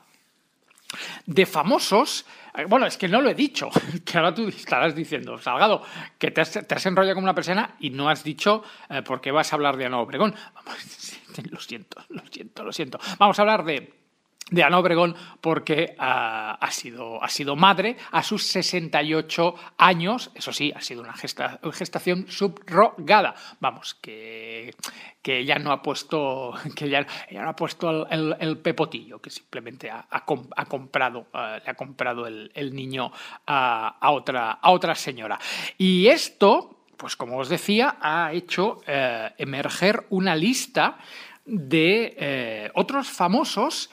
de 1.26 1.46
famosos. 1.46 2.26
Bueno, 2.68 2.86
es 2.86 2.96
que 2.96 3.08
no 3.08 3.20
lo 3.20 3.28
he 3.28 3.34
dicho, 3.34 3.68
que 4.04 4.16
ahora 4.18 4.34
tú 4.34 4.48
estarás 4.48 4.94
diciendo, 4.94 5.38
Salgado, 5.38 5.82
que 6.18 6.30
te 6.30 6.40
has, 6.40 6.86
enrollado 6.86 7.14
como 7.14 7.26
una 7.26 7.34
persona 7.34 7.76
y 7.80 7.90
no 7.90 8.08
has 8.08 8.24
dicho 8.24 8.62
por 9.04 9.20
qué 9.20 9.30
vas 9.30 9.52
a 9.52 9.56
hablar 9.56 9.76
de 9.76 9.86
Ana 9.86 9.98
Obregón. 9.98 10.34
Vamos, 10.54 11.18
lo 11.50 11.60
siento, 11.60 12.02
lo 12.08 12.26
siento, 12.30 12.64
lo 12.64 12.72
siento. 12.72 12.98
Vamos 13.18 13.38
a 13.38 13.42
hablar 13.42 13.64
de 13.64 14.05
de 14.48 14.62
Ana 14.62 14.78
Obregón 14.78 15.16
porque 15.40 15.96
ah, 15.98 16.56
ha, 16.60 16.70
sido, 16.70 17.22
ha 17.22 17.28
sido 17.28 17.56
madre 17.56 17.96
a 18.12 18.22
sus 18.22 18.44
68 18.46 19.54
años. 19.78 20.30
Eso 20.34 20.52
sí, 20.52 20.72
ha 20.74 20.80
sido 20.80 21.02
una 21.02 21.14
gesta- 21.14 21.58
gestación 21.72 22.26
subrogada. 22.30 23.34
Vamos, 23.58 23.94
que, 23.96 24.72
que 25.20 25.38
ella 25.40 25.58
no 25.58 25.72
ha 25.72 25.82
puesto, 25.82 26.54
que 26.76 26.84
ella, 26.84 27.04
ella 27.28 27.42
no 27.42 27.50
ha 27.50 27.56
puesto 27.56 28.08
el, 28.08 28.36
el- 28.38 28.58
pepotillo, 28.58 29.20
que 29.20 29.30
simplemente 29.30 29.90
ha, 29.90 30.06
ha 30.08 30.24
com- 30.24 30.48
ha 30.56 30.64
comprado, 30.66 31.26
ah, 31.32 31.58
le 31.64 31.68
ha 31.70 31.74
comprado 31.74 32.26
el, 32.28 32.52
el 32.54 32.72
niño 32.72 33.10
a, 33.48 33.96
a 34.00 34.10
otra, 34.12 34.52
a 34.52 34.70
otra 34.70 34.94
señora. 34.94 35.40
Y 35.76 36.06
esto, 36.06 36.84
pues 36.96 37.16
como 37.16 37.38
os 37.38 37.48
decía, 37.48 37.96
ha 38.00 38.32
hecho 38.32 38.80
eh, 38.86 39.32
emerger 39.38 40.06
una 40.10 40.36
lista 40.36 40.98
de 41.44 42.14
eh, 42.16 42.70
otros 42.74 43.08
famosos 43.08 43.90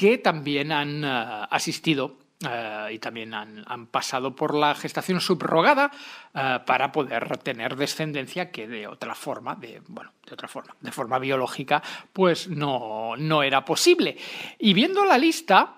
que 0.00 0.16
también 0.16 0.72
han 0.72 1.04
eh, 1.04 1.46
asistido 1.50 2.16
eh, 2.42 2.88
y 2.94 2.98
también 2.98 3.34
han, 3.34 3.62
han 3.66 3.86
pasado 3.88 4.34
por 4.34 4.54
la 4.54 4.74
gestación 4.74 5.20
subrogada 5.20 5.90
eh, 6.34 6.58
para 6.64 6.90
poder 6.90 7.36
tener 7.36 7.76
descendencia 7.76 8.50
que 8.50 8.66
de 8.66 8.86
otra 8.86 9.14
forma, 9.14 9.56
de, 9.56 9.82
bueno, 9.88 10.10
de 10.26 10.32
otra 10.32 10.48
forma, 10.48 10.74
de 10.80 10.90
forma 10.90 11.18
biológica, 11.18 11.82
pues 12.14 12.48
no, 12.48 13.14
no 13.18 13.42
era 13.42 13.62
posible. 13.62 14.16
Y 14.58 14.72
viendo 14.72 15.04
la 15.04 15.18
lista, 15.18 15.74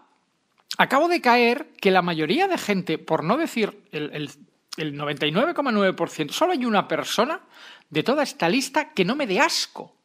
acabo 0.78 1.08
de 1.08 1.20
caer 1.20 1.72
que 1.80 1.90
la 1.90 2.00
mayoría 2.02 2.46
de 2.46 2.58
gente, 2.58 2.98
por 2.98 3.24
no 3.24 3.36
decir 3.36 3.76
el, 3.90 4.10
el- 4.14 4.30
el 4.76 4.94
99,9%, 4.96 6.30
solo 6.30 6.52
hay 6.52 6.64
una 6.64 6.86
persona 6.86 7.40
de 7.90 8.04
toda 8.04 8.22
esta 8.22 8.48
lista 8.48 8.90
que 8.94 9.04
no 9.04 9.16
me 9.16 9.26
dé 9.26 9.40
asco. 9.40 9.96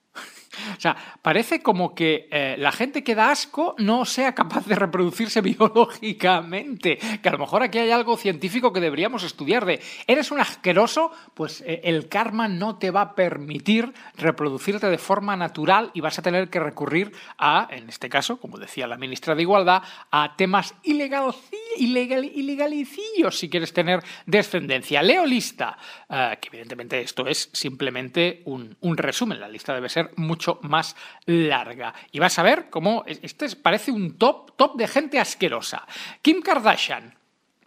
O 0.78 0.80
sea, 0.80 0.96
parece 1.22 1.62
como 1.62 1.94
que 1.94 2.28
eh, 2.32 2.56
la 2.58 2.72
gente 2.72 3.04
que 3.04 3.16
da 3.16 3.32
asco 3.32 3.76
no 3.78 4.06
sea 4.06 4.34
capaz 4.34 4.66
de 4.66 4.76
reproducirse 4.76 5.42
biológicamente. 5.42 6.98
Que 7.22 7.30
a 7.30 7.32
lo 7.32 7.40
mejor 7.40 7.64
aquí 7.64 7.80
hay 7.80 7.92
algo 7.92 8.18
científico 8.18 8.74
que 8.74 8.80
deberíamos 8.80 9.24
estudiar 9.24 9.66
de, 9.66 9.82
¿eres 10.08 10.32
un 10.32 10.40
asqueroso? 10.40 11.12
Pues 11.34 11.62
eh, 11.62 11.82
el 11.84 12.08
karma 12.10 12.48
no 12.48 12.78
te 12.78 12.92
va 12.92 13.02
a 13.02 13.16
permitir 13.16 13.94
reproducirte 14.16 14.88
de 14.88 14.98
forma 14.98 15.36
natural 15.36 15.92
y 15.94 16.02
vas 16.02 16.20
a 16.20 16.22
tener 16.22 16.50
que 16.50 16.60
recurrir 16.60 17.12
a, 17.38 17.68
en 17.72 17.90
este 17.90 18.10
caso, 18.10 18.38
como 18.38 18.58
decía 18.58 18.88
la 18.88 18.98
ministra 18.98 19.36
de 19.36 19.42
Igualdad, 19.42 19.84
a 20.12 20.36
temas 20.36 20.76
ilegal, 20.84 21.34
ilegal, 21.78 22.26
ilegalicillos 22.26 23.38
si 23.38 23.50
quieres 23.50 23.74
tener 23.74 24.04
descendencia. 24.26 25.02
Leo 25.02 25.26
lista, 25.26 25.78
eh, 26.10 26.38
que 26.42 26.50
evidentemente 26.50 27.02
esto 27.02 27.28
es 27.28 27.50
simplemente 27.54 28.42
un, 28.46 28.76
un 28.82 28.98
resumen, 28.98 29.40
la 29.40 29.48
lista 29.48 29.74
debe 29.74 29.90
ser 29.90 30.12
mucho 30.16 30.47
más 30.64 30.96
larga. 31.26 31.94
Y 32.12 32.20
vas 32.20 32.38
a 32.40 32.44
ver 32.44 32.70
cómo 32.70 33.04
es- 33.06 33.20
este 33.22 33.46
es- 33.46 33.56
parece 33.56 33.92
un 33.92 34.18
top, 34.18 34.56
top 34.56 34.76
de 34.78 34.88
gente 34.88 35.20
asquerosa. 35.20 35.86
Kim 36.22 36.42
Kardashian, 36.42 37.16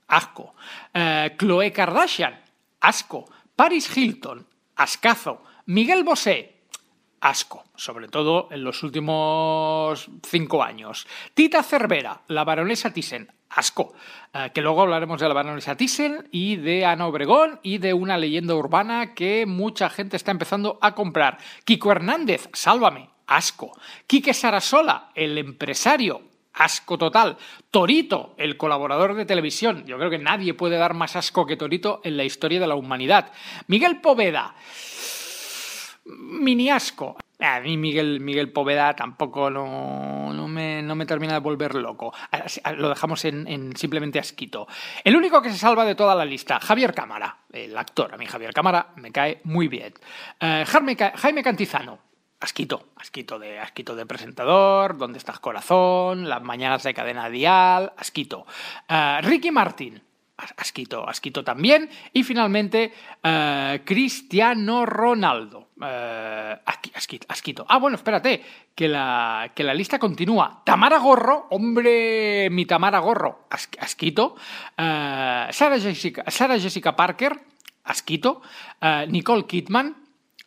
asco. 0.09 0.55
Eh, 0.95 1.35
Chloe 1.39 1.73
Kardashian, 1.73 2.41
asco. 2.81 3.25
Paris 3.57 3.97
Hilton, 3.97 4.47
ascazo. 4.77 5.43
Miguel 5.67 6.03
Bosé, 6.05 6.60
asco, 7.21 7.65
sobre 7.77 8.09
todo 8.09 8.49
en 8.51 8.65
los 8.65 8.83
últimos 8.83 10.09
cinco 10.27 10.63
años. 10.63 11.07
Tita 11.35 11.63
Cervera, 11.63 12.23
la 12.29 12.45
baronesa 12.45 12.93
Thyssen, 12.93 13.31
asco. 13.51 13.95
Eh, 14.33 14.51
que 14.55 14.63
luego 14.63 14.83
hablaremos 14.83 15.21
de 15.21 15.29
la 15.29 15.35
baronesa 15.35 15.77
Thyssen 15.77 16.29
y 16.31 16.57
de 16.57 16.85
Ana 16.87 17.07
Obregón 17.07 17.61
y 17.63 17.79
de 17.79 17.95
una 17.95 18.17
leyenda 18.17 18.55
urbana 18.55 19.15
que 19.15 19.45
mucha 19.47 19.91
gente 19.91 20.17
está 20.17 20.31
empezando 20.31 20.79
a 20.81 20.95
comprar. 20.95 21.39
Kiko 21.65 21.93
Hernández, 21.93 22.49
sálvame, 22.53 23.11
asco. 23.27 23.73
Quique 24.07 24.33
Sarasola, 24.33 25.11
el 25.15 25.37
empresario, 25.37 26.23
asco 26.55 26.97
total. 26.97 27.37
Torito, 27.71 28.35
el 28.39 28.57
colaborador 28.57 29.15
de 29.15 29.27
televisión. 29.27 29.85
Yo 29.87 29.99
creo 29.99 30.11
que 30.11 30.19
nadie 30.19 30.55
puede 30.55 30.77
dar 30.77 30.95
más 30.95 31.17
asco 31.17 31.47
que 31.47 31.57
Torito 31.57 32.01
en 32.05 32.17
la 32.17 32.25
historia 32.25 32.61
de 32.61 32.67
la 32.67 32.77
humanidad. 32.77 33.33
Miguel 33.67 34.01
Poveda, 34.01 34.55
mini 36.05 36.71
asco. 36.71 37.17
A 37.43 37.61
mí 37.61 37.79
Miguel, 37.79 38.21
Miguel 38.21 38.53
Poveda 38.53 38.95
tampoco 38.95 39.49
no, 39.49 40.31
no 40.35 40.47
me, 40.47 40.83
no 40.83 40.95
me 40.95 41.07
termina 41.07 41.33
de 41.35 41.39
volver 41.41 41.75
loco. 41.75 42.13
Lo 42.77 42.91
dejamos 42.91 43.25
en, 43.25 43.47
en 43.49 43.75
simplemente 43.77 44.19
asquito. 44.19 44.67
El 45.05 45.17
único 45.17 45.41
que 45.41 45.51
se 45.51 45.57
salva 45.57 45.87
de 45.87 45.95
toda 45.95 46.15
la 46.15 46.27
lista, 46.27 46.61
Javier 46.61 46.93
Cámara, 46.93 47.39
el 47.51 47.77
actor. 47.79 48.13
A 48.13 48.19
mí 48.19 48.27
Javier 48.27 48.53
Cámara 48.53 48.89
me 48.97 49.11
cae 49.11 49.41
muy 49.45 49.69
bien. 49.69 49.95
Eh, 50.39 50.65
Jaime, 50.67 50.97
Jaime 50.97 51.43
Cantizano, 51.43 51.99
asquito, 52.41 52.89
asquito 52.97 53.39
de, 53.39 53.59
asquito 53.59 53.97
de 53.97 54.05
presentador, 54.05 54.99
¿Dónde 54.99 55.17
estás 55.19 55.41
corazón? 55.41 56.29
Las 56.29 56.43
mañanas 56.43 56.83
de 56.83 56.93
cadena 56.93 57.31
dial, 57.31 57.95
asquito. 57.97 58.47
Eh, 58.87 59.19
Ricky 59.23 59.51
Martin, 59.51 59.95
As- 59.95 60.10
Asquito, 60.57 61.09
Asquito 61.09 61.45
también. 61.45 61.89
Y 62.13 62.23
finalmente, 62.25 62.93
eh, 63.23 63.83
Cristiano 63.85 64.87
Ronaldo. 64.87 65.69
Eh, 65.83 66.57
asqui- 66.67 66.93
asqui- 66.95 67.25
asquito. 67.29 67.65
Ah, 67.69 67.79
bueno, 67.79 67.97
espérate, 67.97 68.45
que 68.75 68.89
la, 68.89 69.53
que 69.55 69.63
la 69.65 69.75
lista 69.75 69.99
continúa. 69.99 70.63
Tamara 70.65 70.99
Gorro, 70.99 71.47
hombre, 71.51 72.49
mi 72.51 72.67
Tamara 72.67 72.99
Gorro, 72.99 73.47
as- 73.51 73.69
Asquito. 73.79 74.37
Eh, 74.77 75.49
Sarah, 75.51 75.79
Jessica, 75.79 76.25
Sarah 76.31 76.59
Jessica 76.59 76.95
Parker, 76.97 77.39
Asquito. 77.85 78.43
Nicole 79.09 79.47
Kidman, 79.47 79.97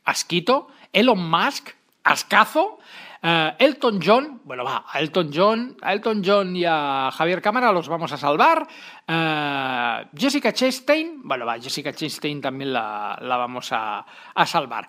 Asquito. 0.06 0.68
Elon 0.92 1.28
Musk, 1.30 1.70
Ascazo. 2.03 2.79
Eh, 3.22 3.55
Elton 3.60 4.00
John, 4.03 4.41
bueno, 4.43 4.65
va, 4.65 4.86
a 4.91 5.00
Elton 5.00 5.31
John, 5.33 5.77
a 5.81 5.93
Elton 5.93 6.22
John 6.25 6.53
y 6.55 6.65
a 6.65 7.10
Javier 7.13 7.41
Cámara 7.41 7.72
los 7.72 7.88
vamos 7.88 8.12
a 8.12 8.17
salvar. 8.17 8.67
Eh, 9.07 10.05
Jessica 10.13 10.51
Chastain, 10.51 11.22
bueno, 11.24 11.45
va, 11.45 11.57
Jessica 11.57 11.93
Chastain 11.93 12.41
también 12.41 12.74
la, 12.74 13.17
la 13.22 13.38
vamos 13.38 13.72
a, 13.72 14.05
a 14.36 14.45
salvar. 14.45 14.88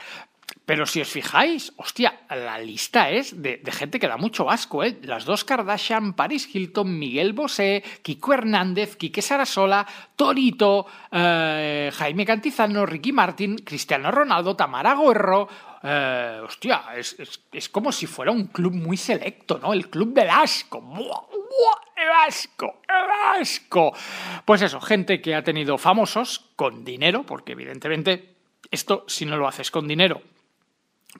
Pero 0.66 0.86
si 0.86 1.00
os 1.00 1.08
fijáis, 1.08 1.72
hostia, 1.76 2.20
la 2.30 2.58
lista 2.58 3.10
es 3.10 3.42
de, 3.42 3.60
gente 3.70 4.00
que 4.00 4.08
da 4.08 4.16
mucho 4.16 4.50
asco, 4.50 4.82
¿eh? 4.82 4.98
Las 5.02 5.26
dos 5.26 5.44
Kardashian, 5.44 6.14
Paris 6.14 6.48
Hilton, 6.54 6.98
Miguel 6.98 7.34
Bosé, 7.34 7.82
Kiko 8.02 8.32
Hernández, 8.32 8.96
Quique 8.96 9.20
Sarasola, 9.20 9.86
Torito, 10.16 10.86
eh, 11.12 11.90
Jaime 11.92 12.24
Cantizano, 12.24 12.86
Ricky 12.86 13.12
Martin, 13.12 13.56
Cristiano 13.58 14.10
Ronaldo, 14.10 14.56
Tamara 14.56 14.94
Gorro. 14.94 15.48
Eh, 15.84 16.40
hostia, 16.42 16.82
es, 16.96 17.14
es- 17.20 17.40
es 17.52 17.68
como 17.68 17.92
si 17.92 18.06
fuera 18.06 18.32
un 18.32 18.46
club 18.46 18.72
muy 18.72 18.96
selecto, 18.96 19.58
¿no? 19.58 19.72
El 19.72 19.90
club 19.90 20.14
del 20.14 20.30
asco. 20.30 20.80
¡Buah, 20.80 20.96
buah! 21.30 21.80
¡El 21.96 22.08
asco! 22.26 22.80
¡El 22.88 23.40
asco! 23.40 23.92
Pues 24.44 24.62
eso, 24.62 24.80
gente 24.80 25.20
que 25.20 25.34
ha 25.34 25.44
tenido 25.44 25.76
famosos 25.78 26.50
con 26.56 26.84
dinero, 26.84 27.24
porque 27.24 27.52
evidentemente 27.52 28.34
esto, 28.70 29.04
si 29.06 29.26
no 29.26 29.36
lo 29.36 29.46
haces 29.46 29.70
con 29.70 29.86
dinero, 29.86 30.22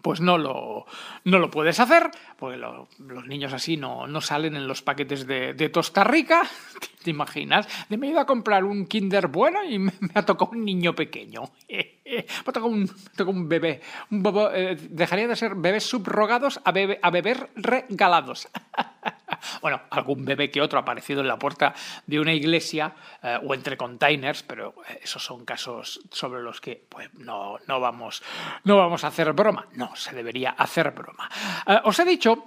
pues 0.02 0.20
no 0.20 0.38
lo, 0.38 0.86
no 1.24 1.38
lo 1.38 1.50
puedes 1.50 1.80
hacer, 1.80 2.10
porque 2.38 2.56
lo- 2.56 2.88
los 2.98 3.26
niños 3.26 3.52
así 3.52 3.76
no, 3.76 4.06
no 4.06 4.20
salen 4.20 4.56
en 4.56 4.66
los 4.68 4.82
paquetes 4.82 5.26
de, 5.26 5.54
de 5.54 5.68
Rica, 6.04 6.42
¿te 7.02 7.10
imaginas? 7.10 7.66
De 7.88 7.96
me 7.96 8.06
he 8.06 8.10
ido 8.10 8.20
a 8.20 8.26
comprar 8.26 8.64
un 8.64 8.86
Kinder 8.86 9.28
bueno 9.28 9.64
y 9.64 9.78
me, 9.78 9.92
ha 10.14 10.24
tocado 10.24 10.52
un 10.52 10.64
niño 10.64 10.94
pequeño. 10.94 11.42
Me 12.06 12.20
ha 12.20 12.52
tocado 12.52 12.66
un, 12.66 13.48
bebé. 13.48 13.80
Eh, 14.54 14.76
dejaría 14.90 15.26
de 15.26 15.34
ser 15.34 15.54
bebés 15.54 15.84
subrogados 15.84 16.60
a, 16.64 16.68
a 16.68 17.10
beber 17.10 17.50
regalados. 17.56 18.48
Bueno, 19.61 19.83
algún 19.90 20.25
bebé 20.25 20.50
que 20.50 20.61
otro 20.61 20.78
ha 20.78 20.83
aparecido 20.83 21.21
en 21.21 21.28
la 21.28 21.38
puerta 21.38 21.75
de 22.07 22.21
una 22.21 22.33
iglesia 22.33 22.95
eh, 23.23 23.38
o 23.43 23.54
entre 23.54 23.76
containers, 23.76 24.43
pero 24.43 24.75
eh, 24.88 25.00
esos 25.02 25.25
son 25.25 25.45
casos 25.45 26.00
sobre 26.11 26.43
los 26.43 26.61
que 26.61 26.85
pues, 26.88 27.12
no, 27.14 27.57
no, 27.66 27.81
vamos, 27.81 28.23
no 28.64 28.76
vamos 28.76 29.04
a 29.04 29.09
hacer 29.09 29.33
broma. 29.33 29.69
No, 29.73 29.95
se 29.97 30.14
debería 30.14 30.50
hacer 30.50 30.90
broma. 30.90 31.31
Eh, 31.66 31.81
os 31.85 31.99
he 31.99 32.04
dicho 32.04 32.45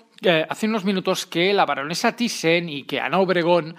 hace 0.49 0.65
unos 0.65 0.83
minutos 0.83 1.27
que 1.27 1.53
la 1.53 1.63
baronesa 1.67 2.15
Thyssen 2.15 2.69
y 2.69 2.85
que 2.85 2.99
Ana 2.99 3.19
Obregón 3.19 3.75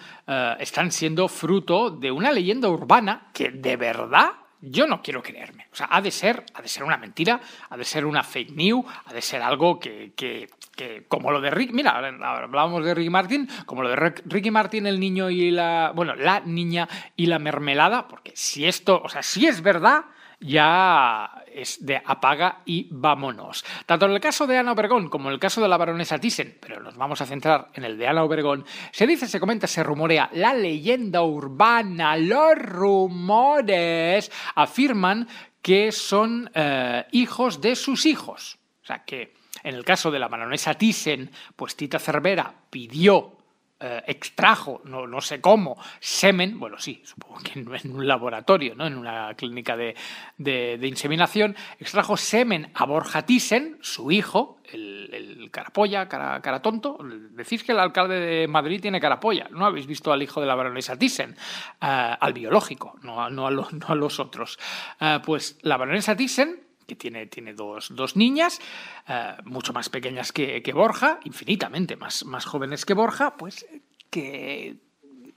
están 0.60 0.92
siendo 0.92 1.26
fruto 1.26 1.90
de 1.90 2.12
una 2.12 2.30
leyenda 2.30 2.68
urbana 2.68 3.30
que 3.34 3.50
de 3.50 3.76
verdad 3.76 4.30
yo 4.60 4.86
no 4.86 5.02
quiero 5.02 5.22
creerme. 5.22 5.68
O 5.72 5.76
sea, 5.76 5.88
ha 5.90 6.00
de 6.00 6.10
ser, 6.10 6.44
ha 6.54 6.62
de 6.62 6.68
ser 6.68 6.84
una 6.84 6.96
mentira, 6.96 7.40
ha 7.70 7.76
de 7.76 7.84
ser 7.84 8.04
una 8.04 8.22
fake 8.22 8.52
news, 8.52 8.84
ha 9.06 9.12
de 9.12 9.22
ser 9.22 9.42
algo 9.42 9.78
que, 9.78 10.12
que, 10.16 10.48
que 10.78 11.04
como 11.08 11.32
lo 11.32 11.40
de 11.40 11.50
Rick, 11.50 11.72
mira, 11.72 11.98
hablábamos 11.98 12.84
de 12.84 12.94
Ricky 12.94 13.10
Martin, 13.10 13.48
como 13.66 13.82
lo 13.82 13.88
de 13.88 13.96
Ricky 13.96 14.52
Martin, 14.52 14.86
el 14.86 15.00
niño 15.00 15.28
y 15.28 15.50
la, 15.50 15.92
bueno, 15.92 16.14
la 16.14 16.38
niña 16.40 16.88
y 17.16 17.26
la 17.26 17.40
mermelada, 17.40 18.06
porque 18.06 18.32
si 18.36 18.64
esto, 18.64 19.02
o 19.04 19.08
sea, 19.08 19.24
si 19.24 19.48
es 19.48 19.60
verdad, 19.60 20.04
ya 20.38 21.42
es 21.52 21.84
de 21.84 22.00
apaga 22.04 22.62
y 22.64 22.86
vámonos. 22.92 23.64
Tanto 23.86 24.06
en 24.06 24.12
el 24.12 24.20
caso 24.20 24.46
de 24.46 24.56
Ana 24.56 24.70
Obregón 24.70 25.08
como 25.08 25.28
en 25.28 25.34
el 25.34 25.40
caso 25.40 25.60
de 25.60 25.66
la 25.66 25.76
baronesa 25.76 26.20
Thyssen, 26.20 26.58
pero 26.60 26.80
nos 26.80 26.96
vamos 26.96 27.20
a 27.20 27.26
centrar 27.26 27.70
en 27.74 27.82
el 27.82 27.98
de 27.98 28.06
Ana 28.06 28.22
Obregón, 28.22 28.64
se 28.92 29.04
dice, 29.04 29.26
se 29.26 29.40
comenta, 29.40 29.66
se 29.66 29.82
rumorea, 29.82 30.30
la 30.32 30.54
leyenda 30.54 31.22
urbana, 31.22 32.16
los 32.16 32.54
rumores 32.54 34.30
afirman 34.54 35.26
que 35.60 35.90
son 35.90 36.48
eh, 36.54 37.04
hijos 37.10 37.60
de 37.60 37.74
sus 37.74 38.06
hijos. 38.06 38.60
O 38.84 38.86
sea 38.86 39.04
que 39.04 39.37
en 39.62 39.74
el 39.74 39.84
caso 39.84 40.10
de 40.10 40.18
la 40.18 40.28
baronesa 40.28 40.74
Thyssen, 40.74 41.30
pues 41.56 41.76
Tita 41.76 41.98
Cervera 41.98 42.52
pidió 42.70 43.38
eh, 43.80 44.02
extrajo, 44.08 44.80
no, 44.86 45.06
no, 45.06 45.20
sé 45.20 45.40
cómo, 45.40 45.80
semen, 46.00 46.58
bueno, 46.58 46.80
sí, 46.80 47.00
supongo 47.04 47.38
que 47.44 47.60
en, 47.60 47.92
un 47.92 48.08
laboratorio, 48.08 48.74
¿no? 48.74 48.88
en 48.88 48.98
una 48.98 49.32
clínica 49.34 49.76
de, 49.76 49.94
de, 50.36 50.80
inseminación, 50.82 51.54
extrajo 51.78 52.16
semen 52.16 52.72
a 52.74 52.86
Borja 52.86 53.24
Thyssen, 53.24 53.78
su 53.80 54.10
hijo, 54.10 54.58
el, 54.64 55.10
el 55.12 55.50
carapolla, 55.52 56.08
cara, 56.08 56.40
cara, 56.40 56.60
tonto. 56.60 56.98
Decís 57.30 57.62
que 57.62 57.70
el 57.70 57.78
alcalde 57.78 58.18
de 58.18 58.48
Madrid 58.48 58.80
tiene 58.80 59.00
carapolla, 59.00 59.46
¿no 59.52 59.64
habéis 59.64 59.86
visto 59.86 60.12
al 60.12 60.24
hijo 60.24 60.40
de 60.40 60.48
la 60.48 60.56
baronesa 60.56 60.98
Thyssen? 60.98 61.36
Eh, 61.80 62.16
al 62.20 62.32
biológico, 62.32 62.98
no, 63.02 63.30
no, 63.30 63.46
a, 63.46 63.50
no 63.52 63.86
a 63.86 63.94
los 63.94 64.18
otros. 64.18 64.58
Eh, 65.00 65.20
pues 65.24 65.56
la 65.62 65.76
baronesa 65.76 66.16
Thyssen 66.16 66.67
que 66.88 66.96
tiene, 66.96 67.26
tiene 67.26 67.52
dos, 67.52 67.94
dos 67.94 68.16
niñas, 68.16 68.60
eh, 69.06 69.36
mucho 69.44 69.72
más 69.72 69.90
pequeñas 69.90 70.32
que, 70.32 70.62
que, 70.62 70.72
Borja, 70.72 71.20
infinitamente 71.24 71.96
más, 71.96 72.24
más 72.24 72.46
jóvenes 72.46 72.86
que 72.86 72.94
Borja, 72.94 73.36
pues 73.36 73.66
que 74.10 74.78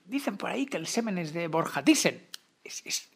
dicen 0.06 0.38
por 0.38 0.50
ahí 0.50 0.66
que 0.66 0.78
el 0.78 0.88
semen 0.88 1.18
es 1.18 1.34
de 1.34 1.48
Borja 1.48 1.84
Thyssen. 1.84 2.26
Es, 2.64 2.82
es, 2.86 3.12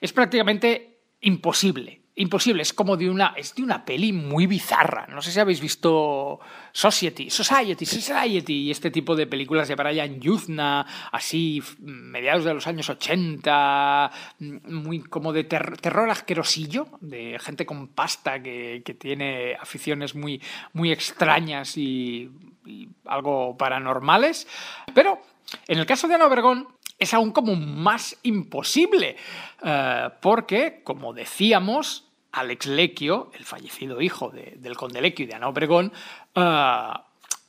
es 0.00 0.12
prácticamente 0.12 0.98
imposible 1.20 2.02
imposible, 2.18 2.62
es 2.62 2.72
como 2.72 2.96
de 2.96 3.08
una, 3.08 3.32
es 3.36 3.54
de 3.54 3.62
una 3.62 3.84
peli 3.84 4.12
muy 4.12 4.46
bizarra. 4.46 5.06
No 5.06 5.22
sé 5.22 5.30
si 5.30 5.38
habéis 5.38 5.60
visto 5.60 6.40
Society, 6.72 7.30
Society, 7.30 7.86
Society 7.86 8.54
y 8.54 8.70
este 8.72 8.90
tipo 8.90 9.14
de 9.14 9.28
películas 9.28 9.68
de 9.68 9.76
Brian 9.76 10.20
Yuzna, 10.20 10.84
así 11.12 11.62
mediados 11.78 12.44
de 12.44 12.54
los 12.54 12.66
años 12.66 12.90
80, 12.90 14.10
muy 14.40 15.00
como 15.00 15.32
de 15.32 15.44
terror 15.44 16.10
asquerosillo, 16.10 16.88
de 17.00 17.38
gente 17.38 17.64
con 17.64 17.86
pasta 17.88 18.42
que, 18.42 18.82
que 18.84 18.94
tiene 18.94 19.54
aficiones 19.54 20.16
muy, 20.16 20.42
muy 20.72 20.90
extrañas 20.90 21.76
y, 21.76 22.30
y 22.66 22.88
algo 23.06 23.56
paranormales. 23.56 24.48
Pero 24.92 25.20
en 25.68 25.78
el 25.78 25.86
caso 25.86 26.08
de 26.08 26.16
Ana 26.16 26.26
Obregón, 26.26 26.66
es 26.98 27.14
aún 27.14 27.30
como 27.30 27.54
más 27.54 28.16
imposible, 28.24 29.16
eh, 29.62 30.08
porque, 30.20 30.80
como 30.82 31.12
decíamos, 31.12 32.07
Alex 32.38 32.66
Lequio, 32.66 33.30
el 33.34 33.44
fallecido 33.44 34.00
hijo 34.00 34.30
del 34.30 34.76
conde 34.76 35.00
Lequio 35.00 35.24
y 35.24 35.26
de 35.26 35.34
Ana 35.34 35.48
Obregón, 35.48 35.92
eh, 36.34 36.92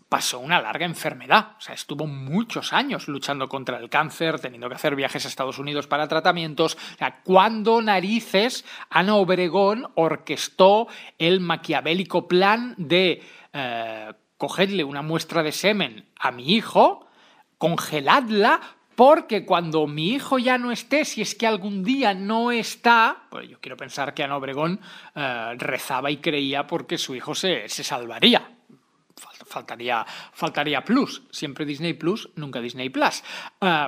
pasó 0.10 0.40
una 0.40 0.60
larga 0.60 0.86
enfermedad. 0.86 1.52
O 1.58 1.62
sea, 1.62 1.76
estuvo 1.76 2.08
muchos 2.08 2.74
años 2.74 3.08
luchando 3.08 3.48
contra 3.48 3.78
el 3.78 3.90
cáncer, 3.90 4.40
teniendo 4.40 4.68
que 4.68 4.76
hacer 4.76 4.96
viajes 4.96 5.24
a 5.24 5.28
Estados 5.28 5.60
Unidos 5.60 5.86
para 5.86 6.08
tratamientos. 6.08 6.76
O 6.76 6.98
sea, 6.98 7.22
cuando 7.24 7.82
narices 7.82 8.66
Ana 8.90 9.16
Obregón 9.16 9.88
orquestó 9.96 10.88
el 11.20 11.40
maquiavélico 11.40 12.28
plan 12.28 12.74
de 12.78 13.24
eh, 13.54 14.14
cogerle 14.38 14.84
una 14.84 15.04
muestra 15.04 15.44
de 15.44 15.52
semen 15.52 16.10
a 16.20 16.32
mi 16.32 16.54
hijo, 16.56 17.08
congeladla 17.60 18.62
porque 19.00 19.46
cuando 19.46 19.88
mi 19.88 20.10
hijo 20.10 20.40
ya 20.40 20.58
no 20.58 20.74
esté, 20.74 21.06
si 21.06 21.22
es 21.22 21.34
que 21.34 21.48
algún 21.48 21.86
día 21.86 22.14
no 22.14 22.52
está, 22.52 23.28
pues 23.30 23.48
yo 23.48 23.58
quiero 23.62 23.78
pensar 23.78 24.14
que 24.14 24.26
Ana 24.26 24.36
Obregón 24.36 24.78
eh, 25.16 25.54
rezaba 25.58 26.12
y 26.12 26.18
creía 26.18 26.68
porque 26.68 26.98
su 26.98 27.16
hijo 27.16 27.34
se, 27.34 27.70
se 27.70 27.86
salvaría. 27.86 28.58
Faltaría, 29.46 30.06
faltaría 30.34 30.84
Plus, 30.84 31.22
siempre 31.32 31.64
Disney 31.64 31.94
Plus, 31.94 32.28
nunca 32.36 32.60
Disney 32.60 32.90
Plus. 32.90 33.24
Eh, 33.62 33.88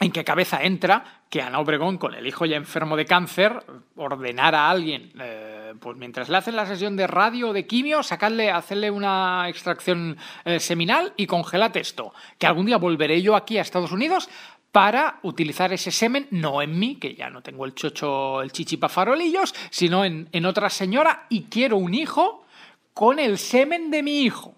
¿En 0.00 0.12
qué 0.12 0.22
cabeza 0.24 0.62
entra 0.62 1.22
que 1.30 1.40
Ana 1.40 1.58
Obregón, 1.58 1.96
con 1.96 2.14
el 2.14 2.26
hijo 2.26 2.44
ya 2.44 2.58
enfermo 2.58 2.98
de 2.98 3.06
cáncer, 3.06 3.64
ordenara 3.96 4.66
a 4.66 4.70
alguien, 4.70 5.10
eh, 5.18 5.57
pues 5.80 5.96
mientras 5.96 6.28
le 6.28 6.36
hacen 6.36 6.56
la 6.56 6.66
sesión 6.66 6.96
de 6.96 7.06
radio 7.06 7.50
o 7.50 7.52
de 7.52 7.66
quimio, 7.66 8.02
sacarle, 8.02 8.50
hacerle 8.50 8.90
una 8.90 9.48
extracción 9.48 10.16
eh, 10.44 10.60
seminal 10.60 11.12
y 11.16 11.26
congelate 11.26 11.80
esto? 11.80 12.12
Que 12.38 12.46
algún 12.46 12.66
día 12.66 12.76
volveré 12.76 13.22
yo 13.22 13.36
aquí 13.36 13.58
a 13.58 13.62
Estados 13.62 13.92
Unidos 13.92 14.28
para 14.72 15.18
utilizar 15.22 15.72
ese 15.72 15.90
semen, 15.90 16.28
no 16.30 16.60
en 16.60 16.78
mí, 16.78 16.96
que 16.96 17.14
ya 17.14 17.30
no 17.30 17.42
tengo 17.42 17.64
el 17.64 17.74
chocho, 17.74 18.42
el 18.42 18.52
chichipa 18.52 18.88
farolillos, 18.88 19.54
sino 19.70 20.04
en, 20.04 20.28
en 20.32 20.46
otra 20.46 20.70
señora 20.70 21.26
y 21.28 21.44
quiero 21.44 21.76
un 21.78 21.94
hijo 21.94 22.44
con 22.92 23.18
el 23.18 23.38
semen 23.38 23.90
de 23.90 24.02
mi 24.02 24.22
hijo. 24.22 24.57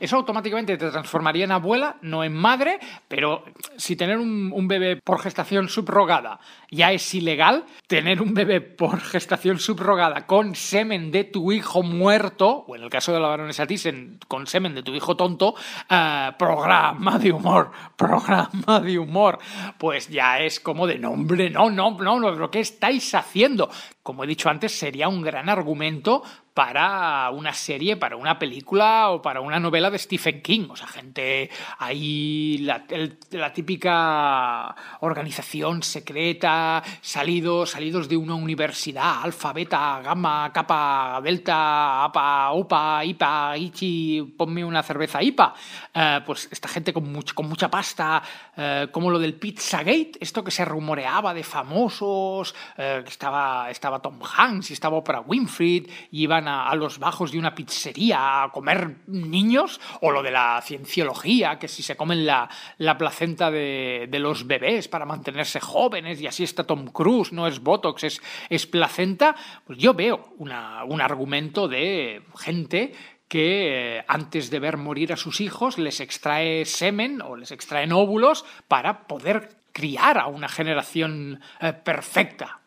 Eso 0.00 0.16
automáticamente 0.16 0.76
te 0.76 0.90
transformaría 0.90 1.44
en 1.44 1.52
abuela, 1.52 1.96
no 2.02 2.24
en 2.24 2.34
madre, 2.34 2.78
pero 3.08 3.44
si 3.76 3.96
tener 3.96 4.18
un, 4.18 4.66
bebé 4.68 4.96
por 4.96 5.20
gestación 5.20 5.68
subrogada 5.68 6.40
ya 6.70 6.92
es 6.92 7.14
ilegal, 7.14 7.64
tener 7.86 8.20
un 8.20 8.34
bebé 8.34 8.60
por 8.60 9.00
gestación 9.00 9.58
subrogada 9.58 10.26
con 10.26 10.54
semen 10.54 11.10
de 11.10 11.24
tu 11.24 11.52
hijo 11.52 11.82
muerto, 11.82 12.64
o 12.66 12.76
en 12.76 12.82
el 12.82 12.90
caso 12.90 13.12
de 13.12 13.20
la 13.20 13.28
baronesa 13.28 13.66
Thyssen, 13.66 14.18
con 14.26 14.46
semen 14.46 14.74
de 14.74 14.82
tu 14.82 14.94
hijo 14.94 15.16
tonto, 15.16 15.54
eh, 15.88 16.32
programa 16.38 17.18
de 17.18 17.32
humor, 17.32 17.70
programa 17.96 18.80
de 18.80 18.98
humor, 18.98 19.38
pues 19.78 20.08
ya 20.08 20.40
es 20.40 20.60
como 20.60 20.86
de 20.86 20.98
nombre, 20.98 21.50
no, 21.50 21.70
no, 21.70 21.92
no, 21.92 22.18
no, 22.18 22.50
¿qué 22.50 22.60
estáis 22.60 23.14
haciendo? 23.14 23.70
Como 24.02 24.24
he 24.24 24.26
dicho 24.26 24.48
antes, 24.48 24.76
sería 24.76 25.08
un 25.08 25.22
gran 25.22 25.48
argumento 25.48 26.22
para 26.56 27.28
una 27.32 27.52
serie, 27.52 27.98
para 27.98 28.16
una 28.16 28.38
película 28.38 29.10
o 29.10 29.20
para 29.20 29.42
una 29.42 29.60
novela 29.60 29.90
de 29.90 29.98
Stephen 29.98 30.40
King. 30.40 30.68
O 30.70 30.74
sea, 30.74 30.86
gente 30.86 31.50
ahí, 31.76 32.56
la, 32.62 33.52
típica 33.52 34.74
organización 35.00 35.82
secreta, 35.82 36.82
salidos, 37.02 37.72
salidos 37.72 38.08
de 38.08 38.16
una 38.16 38.36
universidad, 38.36 39.20
alfa, 39.22 39.52
beta, 39.52 40.00
gamma, 40.02 40.50
capa, 40.50 41.20
delta, 41.22 42.04
apa, 42.04 42.50
upa, 42.54 43.04
ipa, 43.04 43.54
ichi, 43.58 44.22
ponme 44.22 44.64
una 44.64 44.82
cerveza 44.82 45.22
ipa. 45.22 45.52
Eh, 45.92 46.20
pues 46.24 46.48
esta 46.50 46.68
gente 46.68 46.94
con, 46.94 47.20
con 47.34 47.50
mucha 47.50 47.70
pasta, 47.70 48.22
eh, 48.56 48.88
como 48.90 49.10
lo 49.10 49.18
del 49.18 49.34
Pizzagate, 49.34 50.12
esto 50.20 50.42
que 50.42 50.50
se 50.50 50.64
rumoreaba 50.64 51.34
de 51.34 51.42
famosos, 51.42 52.54
eh, 52.78 53.04
estaba, 53.06 53.70
estaba 53.70 54.00
Tom 54.00 54.18
Hanks 54.22 54.70
y 54.70 54.72
estaba 54.72 54.96
Oprah 54.96 55.20
Winfrey, 55.20 55.86
y 56.10 56.22
iban 56.22 56.45
a, 56.48 56.74
los 56.74 56.98
bajos 56.98 57.32
de 57.32 57.38
una 57.38 57.54
pizzería 57.54 58.42
a 58.42 58.52
comer 58.52 58.96
niños, 59.06 59.80
o 60.00 60.10
lo 60.10 60.22
de 60.22 60.30
la 60.30 60.60
cienciología, 60.62 61.58
que 61.58 61.68
si 61.68 61.82
se 61.82 61.96
comen 61.96 62.26
la, 62.26 62.48
la 62.78 62.98
placenta 62.98 63.50
de, 63.50 64.08
de, 64.10 64.18
los 64.18 64.46
bebés 64.46 64.88
para 64.88 65.06
mantenerse 65.06 65.60
jóvenes, 65.60 66.20
y 66.20 66.26
así 66.26 66.44
está 66.44 66.64
Tom 66.64 66.88
Cruise, 66.88 67.32
no 67.32 67.46
es 67.46 67.60
Botox, 67.60 68.04
es, 68.04 68.22
es 68.50 68.66
placenta, 68.66 69.34
pues 69.66 69.78
yo 69.78 69.94
veo 69.94 70.34
un 70.38 71.00
argumento 71.00 71.68
de 71.68 72.22
gente 72.38 72.92
que 73.28 73.98
eh, 73.98 74.04
antes 74.06 74.50
de 74.50 74.60
ver 74.60 74.76
morir 74.76 75.12
a 75.12 75.16
sus 75.16 75.40
hijos 75.40 75.78
les 75.78 76.00
extrae 76.00 76.64
semen 76.64 77.20
o 77.22 77.36
les 77.36 77.50
extraen 77.50 77.92
óvulos 77.92 78.44
para 78.68 79.06
poder 79.06 79.56
criar 79.72 80.18
a 80.18 80.26
una 80.26 80.48
generación 80.48 81.40
eh, 81.60 81.72
perfecta. 81.72 82.60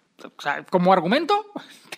Como 0.69 0.93
argumento, 0.93 1.45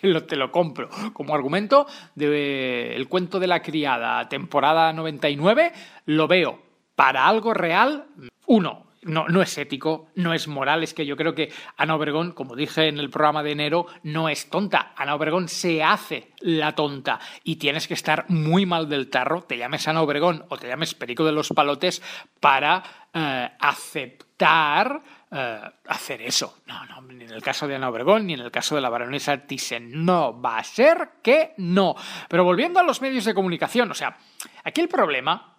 te 0.00 0.36
lo, 0.36 0.52
compro. 0.52 0.88
Como 1.12 1.34
argumento 1.34 1.86
de 2.14 2.96
El 2.96 3.08
cuento 3.08 3.38
de 3.38 3.46
la 3.46 3.62
criada, 3.62 4.28
temporada 4.28 4.92
99, 4.92 5.72
lo 6.06 6.28
veo 6.28 6.62
para 6.94 7.26
algo 7.26 7.54
real. 7.54 8.06
Uno, 8.46 8.86
no, 9.02 9.26
no 9.28 9.42
es 9.42 9.56
ético, 9.58 10.08
no 10.14 10.32
es 10.32 10.48
moral. 10.48 10.82
Es 10.82 10.94
que 10.94 11.06
yo 11.06 11.16
creo 11.16 11.34
que 11.34 11.52
Ana 11.76 11.96
Obregón, 11.96 12.32
como 12.32 12.56
dije 12.56 12.88
en 12.88 12.98
el 12.98 13.10
programa 13.10 13.42
de 13.42 13.52
enero, 13.52 13.86
no 14.02 14.28
es 14.28 14.48
tonta. 14.48 14.92
Ana 14.96 15.14
Obregón 15.14 15.48
se 15.48 15.82
hace 15.82 16.30
la 16.40 16.74
tonta 16.74 17.20
y 17.44 17.56
tienes 17.56 17.88
que 17.88 17.94
estar 17.94 18.26
muy 18.28 18.66
mal 18.66 18.88
del 18.88 19.10
tarro, 19.10 19.42
te 19.42 19.58
llames 19.58 19.88
Ana 19.88 20.02
Obregón 20.02 20.44
o 20.48 20.56
te 20.56 20.68
llames 20.68 20.94
Perico 20.94 21.24
de 21.24 21.32
los 21.32 21.48
Palotes, 21.48 22.02
para 22.40 22.82
eh, 23.12 23.50
aceptar 23.58 25.02
eh, 25.32 25.60
hacer 25.88 26.22
eso. 26.22 26.58
No, 26.66 26.84
no, 26.86 27.00
ni 27.02 27.24
en 27.24 27.30
el 27.32 27.42
caso 27.42 27.66
de 27.66 27.74
Ana 27.76 27.88
Obregón 27.88 28.26
ni 28.26 28.34
en 28.34 28.40
el 28.40 28.50
caso 28.50 28.74
de 28.74 28.80
la 28.80 28.90
baronesa 28.90 29.38
Thyssen. 29.46 30.04
No, 30.04 30.40
va 30.40 30.58
a 30.58 30.64
ser 30.64 31.10
que 31.22 31.54
no. 31.56 31.94
Pero 32.28 32.44
volviendo 32.44 32.78
a 32.78 32.82
los 32.82 33.00
medios 33.00 33.24
de 33.24 33.34
comunicación, 33.34 33.90
o 33.90 33.94
sea, 33.94 34.16
aquí 34.64 34.80
el 34.80 34.88
problema... 34.88 35.56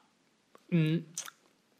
mm, 0.69 0.95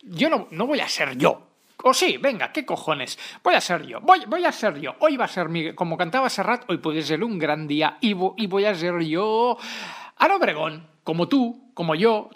yo 0.05 0.29
no, 0.29 0.47
no 0.51 0.67
voy 0.67 0.79
a 0.81 0.87
ser 0.89 1.17
yo. 1.17 1.47
O 1.85 1.93
sí, 1.93 2.17
venga, 2.17 2.51
¿qué 2.51 2.65
cojones? 2.65 3.17
Voy 3.43 3.55
a 3.55 3.61
ser 3.61 3.85
yo, 3.85 3.99
voy, 4.01 4.23
voy 4.27 4.45
a 4.45 4.51
ser 4.51 4.79
yo. 4.79 4.95
Hoy 4.99 5.17
va 5.17 5.25
a 5.25 5.27
ser 5.29 5.49
mi... 5.49 5.73
Como 5.73 5.97
cantaba 5.97 6.29
Serrat, 6.29 6.63
hoy 6.69 6.77
puede 6.77 7.01
ser 7.03 7.23
un 7.23 7.37
gran 7.37 7.67
día 7.67 7.97
y, 8.01 8.13
vo- 8.13 8.33
y 8.37 8.47
voy 8.47 8.65
a 8.65 8.73
ser 8.75 8.99
yo... 9.01 9.57
Ana 10.17 10.35
Obregón, 10.35 10.87
como 11.03 11.27
tú, 11.27 11.71
como 11.73 11.95
yo... 11.95 12.29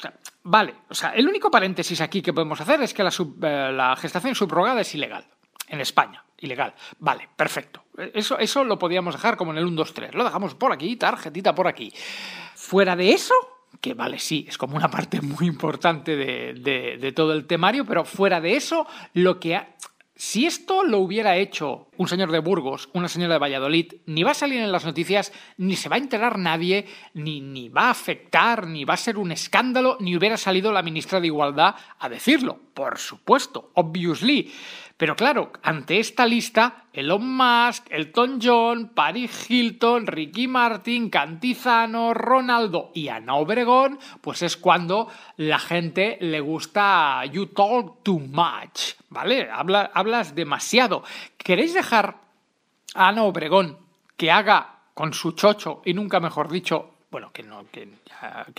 vale, 0.43 0.75
o 0.89 0.93
sea, 0.93 1.11
el 1.11 1.27
único 1.27 1.49
paréntesis 1.49 2.01
aquí 2.01 2.21
que 2.21 2.33
podemos 2.33 2.59
hacer 2.59 2.81
es 2.81 2.93
que 2.93 3.03
la, 3.03 3.09
eh, 3.11 3.71
la 3.73 3.95
gestación 3.95 4.35
subrogada 4.35 4.81
es 4.81 4.93
ilegal. 4.95 5.25
En 5.67 5.81
España, 5.81 6.23
ilegal. 6.39 6.73
Vale, 6.99 7.27
perfecto. 7.35 7.83
Eso, 8.13 8.37
eso 8.39 8.63
lo 8.63 8.79
podíamos 8.79 9.15
dejar 9.15 9.35
como 9.37 9.51
en 9.51 9.57
el 9.57 9.65
1, 9.65 9.75
2, 9.75 9.93
3. 9.93 10.13
Lo 10.15 10.23
dejamos 10.23 10.55
por 10.55 10.71
aquí, 10.71 10.95
tarjetita 10.95 11.53
por 11.53 11.67
aquí. 11.67 11.91
Fuera 12.55 12.95
de 12.95 13.11
eso, 13.11 13.33
que 13.81 13.93
vale, 13.93 14.17
sí, 14.19 14.45
es 14.47 14.57
como 14.57 14.75
una 14.77 14.89
parte 14.89 15.19
muy 15.21 15.45
importante 15.47 16.15
de, 16.15 16.97
de- 16.99 17.11
todo 17.11 17.33
el 17.33 17.45
temario, 17.45 17.85
pero 17.85 18.05
fuera 18.05 18.39
de 18.41 18.55
eso, 18.55 18.87
lo 19.13 19.39
que... 19.39 19.61
Si 20.15 20.45
esto 20.47 20.83
lo 20.83 20.97
hubiera 20.99 21.35
hecho 21.37 21.86
un 21.97 22.07
señor 22.07 22.31
de 22.31 22.39
Burgos, 22.39 22.89
una 22.93 23.07
señora 23.07 23.33
de 23.33 23.39
Valladolid, 23.39 23.93
ni 24.05 24.23
va 24.23 24.31
a 24.31 24.35
salir 24.35 24.59
en 24.61 24.71
las 24.71 24.85
noticias, 24.85 25.31
ni 25.57 25.75
se 25.75 25.89
va 25.89 25.95
a 25.95 25.99
enterar 25.99 26.37
nadie, 26.37 26.85
ni, 27.13 27.41
ni 27.41 27.69
va 27.69 27.83
a 27.87 27.91
afectar, 27.91 28.67
ni 28.67 28.85
va 28.85 28.93
a 28.95 28.97
ser 28.97 29.17
un 29.17 29.31
escándalo, 29.31 29.97
ni 29.99 30.15
hubiera 30.15 30.37
salido 30.37 30.71
la 30.71 30.81
ministra 30.83 31.19
de 31.19 31.27
Igualdad 31.27 31.75
a 31.99 32.09
decirlo. 32.09 32.59
Por 32.73 32.99
supuesto, 32.99 33.71
obviously. 33.73 34.53
Pero 34.97 35.15
claro, 35.15 35.51
ante 35.61 35.99
esta 35.99 36.25
lista, 36.25 36.85
Elon 36.91 37.35
Musk, 37.37 37.85
Elton 37.91 38.39
John, 38.41 38.89
Paris 38.95 39.47
Hilton, 39.49 40.07
Ricky 40.07 40.47
Martin, 40.47 41.09
Cantizano, 41.11 42.15
Ronaldo 42.15 42.91
y 42.95 43.09
Ana 43.09 43.35
Obregón, 43.35 43.99
pues 44.21 44.41
es 44.41 44.57
cuando 44.57 45.07
la 45.37 45.59
gente 45.59 46.17
le 46.21 46.39
gusta 46.39 47.23
You 47.31 47.45
talk 47.47 48.01
too 48.03 48.19
much, 48.19 48.95
¿vale? 49.09 49.49
Habla- 49.51 49.91
hablas 49.93 50.33
demasiado. 50.33 51.03
¿Queréis 51.47 51.73
dejar 51.73 52.17
a 52.93 53.07
Ana 53.07 53.23
Obregón 53.23 53.77
que 54.17 54.29
haga 54.29 54.81
con 54.93 55.13
su 55.13 55.31
chocho, 55.31 55.81
y 55.85 55.93
nunca 55.93 56.19
mejor 56.19 56.49
dicho, 56.49 56.95
bueno, 57.09 57.31
que 57.31 57.41
no, 57.41 57.63
que, 57.71 57.87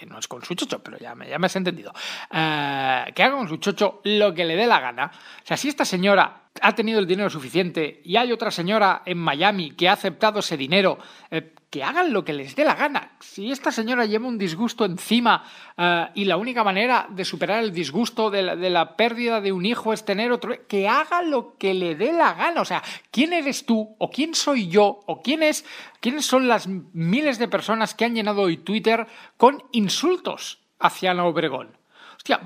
no 0.06 0.18
es 0.18 0.26
con 0.26 0.42
su 0.42 0.54
chocho, 0.54 0.82
pero 0.82 0.96
ya 0.96 1.14
me, 1.14 1.28
ya 1.28 1.38
me 1.38 1.48
has 1.48 1.56
entendido, 1.56 1.92
Eh, 2.32 3.04
que 3.14 3.22
haga 3.22 3.36
con 3.36 3.46
su 3.46 3.58
chocho 3.58 4.00
lo 4.04 4.32
que 4.32 4.46
le 4.46 4.56
dé 4.56 4.66
la 4.66 4.80
gana. 4.80 5.12
O 5.44 5.46
sea, 5.46 5.58
si 5.58 5.68
esta 5.68 5.84
señora 5.84 6.47
ha 6.62 6.74
tenido 6.74 6.98
el 6.98 7.06
dinero 7.06 7.30
suficiente 7.30 8.00
y 8.04 8.16
hay 8.16 8.32
otra 8.32 8.50
señora 8.50 9.02
en 9.04 9.18
Miami 9.18 9.72
que 9.72 9.88
ha 9.88 9.92
aceptado 9.92 10.40
ese 10.40 10.56
dinero, 10.56 10.98
eh, 11.30 11.54
que 11.70 11.84
hagan 11.84 12.12
lo 12.12 12.24
que 12.24 12.32
les 12.32 12.56
dé 12.56 12.64
la 12.64 12.74
gana. 12.74 13.12
Si 13.20 13.50
esta 13.50 13.70
señora 13.70 14.06
lleva 14.06 14.26
un 14.26 14.38
disgusto 14.38 14.84
encima 14.84 15.44
eh, 15.76 16.06
y 16.14 16.24
la 16.24 16.36
única 16.36 16.64
manera 16.64 17.06
de 17.10 17.24
superar 17.24 17.62
el 17.62 17.72
disgusto 17.72 18.30
de 18.30 18.42
la, 18.42 18.96
pérdida 18.96 19.40
de 19.40 19.52
un 19.52 19.66
hijo 19.66 19.92
es 19.92 20.04
tener 20.04 20.32
otro, 20.32 20.54
que 20.66 20.88
haga 20.88 21.22
lo 21.22 21.56
que 21.56 21.74
le 21.74 21.94
dé 21.94 22.12
la 22.12 22.34
gana. 22.34 22.60
O 22.62 22.64
sea, 22.64 22.82
¿quién 23.10 23.32
eres 23.32 23.66
tú? 23.66 23.94
¿O 23.98 24.10
quién 24.10 24.34
soy 24.34 24.68
yo? 24.68 25.00
¿O 25.06 25.22
quién 25.22 25.42
es, 25.42 25.64
quiénes 26.00 26.26
son 26.26 26.48
las 26.48 26.66
miles 26.66 27.38
de 27.38 27.48
personas 27.48 27.94
que 27.94 28.04
han 28.04 28.14
llenado 28.14 28.42
hoy 28.42 28.56
Twitter 28.56 29.06
con 29.36 29.62
insultos 29.72 30.60
hacia 30.78 31.10
Ana 31.10 31.24
Obregón? 31.24 31.77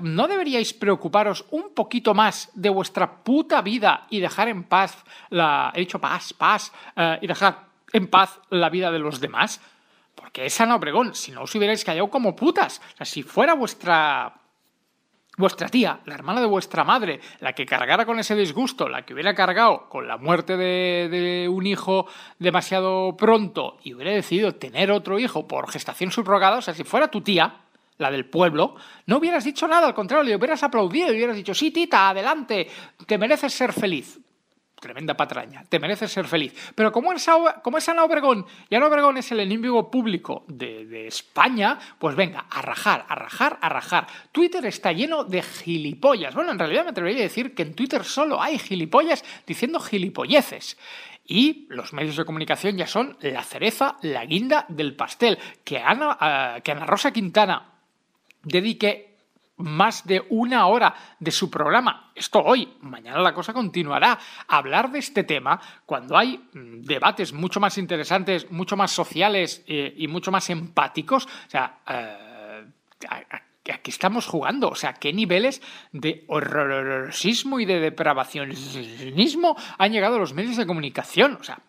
¿No 0.01 0.27
deberíais 0.27 0.73
preocuparos 0.73 1.45
un 1.51 1.73
poquito 1.73 2.13
más 2.13 2.49
de 2.53 2.69
vuestra 2.69 3.23
puta 3.23 3.61
vida 3.61 4.07
y 4.09 4.19
dejar 4.19 4.47
en 4.47 4.63
paz 4.63 5.03
la... 5.29 5.71
He 5.75 5.79
dicho 5.81 5.99
paz, 5.99 6.33
paz, 6.33 6.71
eh, 6.95 7.19
y 7.21 7.27
dejar 7.27 7.67
en 7.91 8.07
paz 8.07 8.39
la 8.49 8.69
vida 8.69 8.91
de 8.91 8.99
los 8.99 9.19
demás? 9.19 9.61
Porque 10.15 10.45
es 10.45 10.61
Ana 10.61 10.75
Obregón, 10.75 11.15
si 11.15 11.31
no 11.31 11.43
os 11.43 11.55
hubierais 11.55 11.83
callado 11.83 12.09
como 12.09 12.35
putas. 12.35 12.81
O 12.93 12.97
sea, 12.97 13.05
si 13.05 13.23
fuera 13.23 13.53
vuestra 13.53 14.33
vuestra 15.35 15.67
tía, 15.67 15.99
la 16.05 16.13
hermana 16.13 16.41
de 16.41 16.47
vuestra 16.47 16.83
madre, 16.83 17.19
la 17.39 17.53
que 17.53 17.65
cargara 17.65 18.05
con 18.05 18.19
ese 18.19 18.35
disgusto, 18.35 18.87
la 18.87 19.03
que 19.03 19.15
hubiera 19.15 19.33
cargado 19.33 19.89
con 19.89 20.07
la 20.07 20.17
muerte 20.17 20.57
de, 20.57 21.09
de 21.09 21.49
un 21.49 21.65
hijo 21.65 22.05
demasiado 22.37 23.17
pronto 23.17 23.77
y 23.83 23.95
hubiera 23.95 24.11
decidido 24.11 24.53
tener 24.53 24.91
otro 24.91 25.17
hijo 25.17 25.47
por 25.47 25.71
gestación 25.71 26.11
subrogada, 26.11 26.57
o 26.57 26.61
sea, 26.61 26.75
si 26.75 26.83
fuera 26.83 27.09
tu 27.09 27.21
tía, 27.21 27.63
la 27.97 28.11
del 28.11 28.25
pueblo, 28.25 28.75
no 29.05 29.17
hubieras 29.17 29.43
dicho 29.43 29.67
nada, 29.67 29.87
al 29.87 29.93
contrario, 29.93 30.23
le 30.23 30.35
hubieras 30.35 30.63
aplaudido 30.63 31.11
y 31.11 31.17
hubieras 31.17 31.35
dicho, 31.35 31.53
sí, 31.53 31.71
tita, 31.71 32.09
adelante, 32.09 32.67
te 33.05 33.17
mereces 33.17 33.53
ser 33.53 33.73
feliz. 33.73 34.19
Tremenda 34.83 35.15
patraña, 35.15 35.63
te 35.63 35.79
mereces 35.79 36.11
ser 36.11 36.27
feliz. 36.27 36.73
Pero 36.75 36.91
como 36.91 37.13
es, 37.13 37.25
como 37.63 37.77
es 37.77 37.87
Ana 37.87 38.03
Obregón, 38.03 38.45
y 38.69 38.75
Ana 38.75 38.87
Obregón 38.87 39.15
es 39.17 39.31
el 39.31 39.39
enemigo 39.39 39.89
público 39.89 40.43
de, 40.49 40.85
de 40.85 41.07
España, 41.07 41.79
pues 41.97 42.17
venga, 42.17 42.47
a 42.49 42.61
rajar, 42.61 43.05
a 43.07 43.15
rajar, 43.15 43.57
a 43.61 43.69
rajar. 43.69 44.07
Twitter 44.33 44.65
está 44.65 44.91
lleno 44.91 45.23
de 45.23 45.41
gilipollas. 45.41 46.35
Bueno, 46.35 46.51
en 46.51 46.59
realidad 46.59 46.83
me 46.83 46.89
atrevería 46.89 47.21
a 47.21 47.23
decir 47.23 47.55
que 47.55 47.63
en 47.63 47.75
Twitter 47.75 48.03
solo 48.03 48.41
hay 48.41 48.59
gilipollas 48.59 49.23
diciendo 49.47 49.79
gilipolleces. 49.79 50.77
Y 51.25 51.67
los 51.69 51.93
medios 51.93 52.17
de 52.17 52.25
comunicación 52.25 52.75
ya 52.75 52.87
son 52.87 53.17
la 53.21 53.43
cereza, 53.43 53.95
la 54.01 54.25
guinda 54.25 54.65
del 54.67 54.97
pastel. 54.97 55.39
Que 55.63 55.77
Ana, 55.77 56.17
eh, 56.57 56.61
que 56.61 56.73
Ana 56.73 56.85
Rosa 56.85 57.13
Quintana 57.13 57.72
dedique 58.43 59.13
más 59.57 60.05
de 60.05 60.25
una 60.29 60.67
hora 60.67 60.93
de 61.19 61.31
su 61.31 61.49
programa, 61.49 62.11
esto 62.15 62.43
hoy, 62.43 62.73
mañana 62.81 63.19
la 63.19 63.33
cosa 63.33 63.53
continuará, 63.53 64.19
a 64.47 64.57
hablar 64.57 64.91
de 64.91 64.99
este 64.99 65.23
tema 65.23 65.59
cuando 65.85 66.17
hay 66.17 66.37
mm, 66.53 66.81
debates 66.81 67.33
mucho 67.33 67.59
más 67.59 67.77
interesantes, 67.77 68.49
mucho 68.51 68.75
más 68.75 68.91
sociales 68.91 69.63
eh, 69.67 69.93
y 69.97 70.07
mucho 70.07 70.31
más 70.31 70.49
empáticos. 70.49 71.25
O 71.25 71.49
sea, 71.49 71.79
eh, 71.87 72.65
a, 73.07 73.21
qué 73.63 73.79
estamos 73.85 74.25
jugando? 74.25 74.69
O 74.69 74.75
sea, 74.75 74.93
¿qué 74.93 75.13
niveles 75.13 75.61
de 75.91 76.25
horrorismo 76.27 77.59
y 77.59 77.65
de 77.65 77.79
depravacionismo 77.79 79.55
han 79.77 79.91
llegado 79.91 80.19
los 80.19 80.33
medios 80.33 80.57
de 80.57 80.65
comunicación? 80.65 81.37
O 81.39 81.43
sea, 81.43 81.59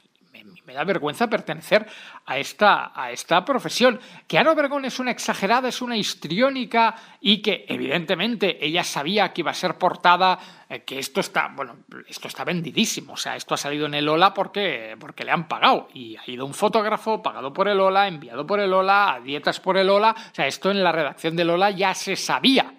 me, 0.66 0.74
da 0.74 0.85
vergüenza 0.85 1.29
pertenecer 1.29 1.87
a 2.27 2.38
esta, 2.38 2.92
a 2.94 3.11
esta 3.11 3.44
profesión. 3.44 4.00
Que 4.27 4.38
Ana 4.38 4.53
Obregón 4.53 4.85
es 4.85 4.98
una 4.98 5.11
exagerada, 5.11 5.68
es 5.68 5.83
una 5.83 5.96
histriónica 5.96 6.94
y 7.20 7.42
que 7.42 7.64
evidentemente 7.68 8.64
ella 8.64 8.85
sabía 8.85 9.33
que 9.33 9.42
iba 9.42 9.50
a 9.50 9.55
ser 9.55 9.77
portada, 9.77 10.38
eh, 10.68 10.83
que 10.85 10.98
esto 10.98 11.20
está, 11.20 11.48
bueno, 11.55 11.77
esto 12.09 12.29
está 12.29 12.44
vendidísimo. 12.44 13.14
O 13.14 13.16
sea, 13.16 13.37
esto 13.37 13.55
ha 13.55 13.59
salido 13.59 13.87
en 13.87 13.94
el 13.94 14.09
Ola 14.09 14.35
porque, 14.35 14.96
porque 14.98 15.24
le 15.24 15.31
han 15.31 15.48
pagado. 15.48 15.88
Y 15.94 16.16
ha 16.16 16.22
ido 16.27 16.46
un 16.46 16.55
fotógrafo 16.55 17.22
pagado 17.22 17.53
por 17.53 17.68
el 17.68 17.81
Ola, 17.81 18.09
enviado 18.09 18.46
por 18.46 18.61
el 18.61 18.72
Ola, 18.72 19.14
a 19.14 19.20
dietas 19.20 19.61
por 19.61 19.77
el 19.77 19.90
Ola. 19.90 20.14
O 20.16 20.35
sea, 20.35 20.46
esto 20.46 20.70
en 20.70 20.83
la 20.83 20.92
redacción 20.92 21.37
del 21.37 21.50
Ola 21.50 21.70
ya 21.70 21.94
se 21.94 22.16
sabía 22.16 22.74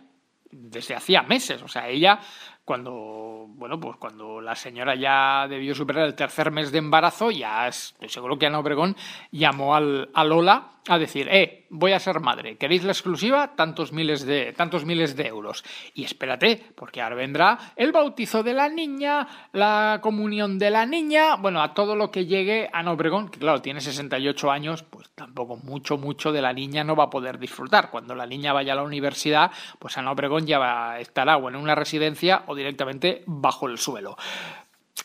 desde 0.51 0.95
hacía 0.95 1.21
meses. 1.23 1.61
O 1.61 1.67
sea, 1.67 1.87
ella 1.87 2.19
cuando, 2.65 3.45
bueno, 3.47 3.79
pues 3.79 3.95
cuando 3.97 4.41
la 4.41 4.55
señora 4.55 4.95
ya 4.95 5.47
debió 5.47 5.75
superar 5.75 6.07
el 6.07 6.15
tercer 6.15 6.51
mes 6.51 6.71
de 6.71 6.79
embarazo, 6.79 7.29
ya 7.29 7.67
estoy 7.67 8.09
seguro 8.09 8.39
que 8.39 8.47
Ana 8.47 8.59
Obregón 8.59 8.95
llamó 9.31 9.75
al, 9.75 10.09
a 10.13 10.23
Lola 10.23 10.71
a 10.87 10.99
decir, 10.99 11.27
eh, 11.31 11.65
voy 11.69 11.93
a 11.93 11.99
ser 11.99 12.19
madre, 12.19 12.57
¿queréis 12.57 12.83
la 12.83 12.91
exclusiva? 12.91 13.55
Tantos 13.55 13.91
miles 13.91 14.25
de, 14.25 14.53
tantos 14.53 14.85
miles 14.85 15.15
de 15.15 15.27
euros. 15.27 15.63
Y 15.95 16.03
espérate, 16.03 16.61
porque 16.75 17.01
ahora 17.01 17.15
vendrá 17.15 17.57
el 17.75 17.91
bautizo 17.91 18.43
de 18.43 18.53
la 18.53 18.69
niña, 18.69 19.27
la 19.51 19.99
comunión 20.01 20.59
de 20.59 20.69
la 20.69 20.85
niña, 20.85 21.37
bueno, 21.37 21.61
a 21.61 21.73
todo 21.73 21.95
lo 21.95 22.11
que 22.11 22.25
llegue 22.25 22.69
Ana 22.71 22.91
Obregón, 22.91 23.29
que 23.29 23.39
claro, 23.39 23.61
tiene 23.61 23.81
68 23.81 24.51
años, 24.51 24.83
pues 24.83 25.09
tampoco 25.15 25.57
mucho, 25.57 25.97
mucho 25.97 26.31
de 26.31 26.41
la 26.41 26.53
niña 26.53 26.83
no 26.83 26.95
va 26.95 27.05
a 27.05 27.09
poder 27.09 27.39
disfrutar. 27.39 27.89
Cuando 27.89 28.13
la 28.13 28.27
niña 28.27 28.53
vaya 28.53 28.73
a 28.73 28.75
la 28.75 28.83
universidad, 28.83 29.51
pues 29.79 29.97
Ana 29.97 30.11
Obregón 30.11 30.45
ya 30.45 30.59
va, 30.59 30.99
estará 30.99 31.37
o 31.37 31.49
en 31.49 31.55
una 31.55 31.73
residencia 31.73 32.43
o 32.45 32.54
directamente 32.55 33.23
bajo 33.27 33.67
el 33.67 33.77
suelo. 33.77 34.17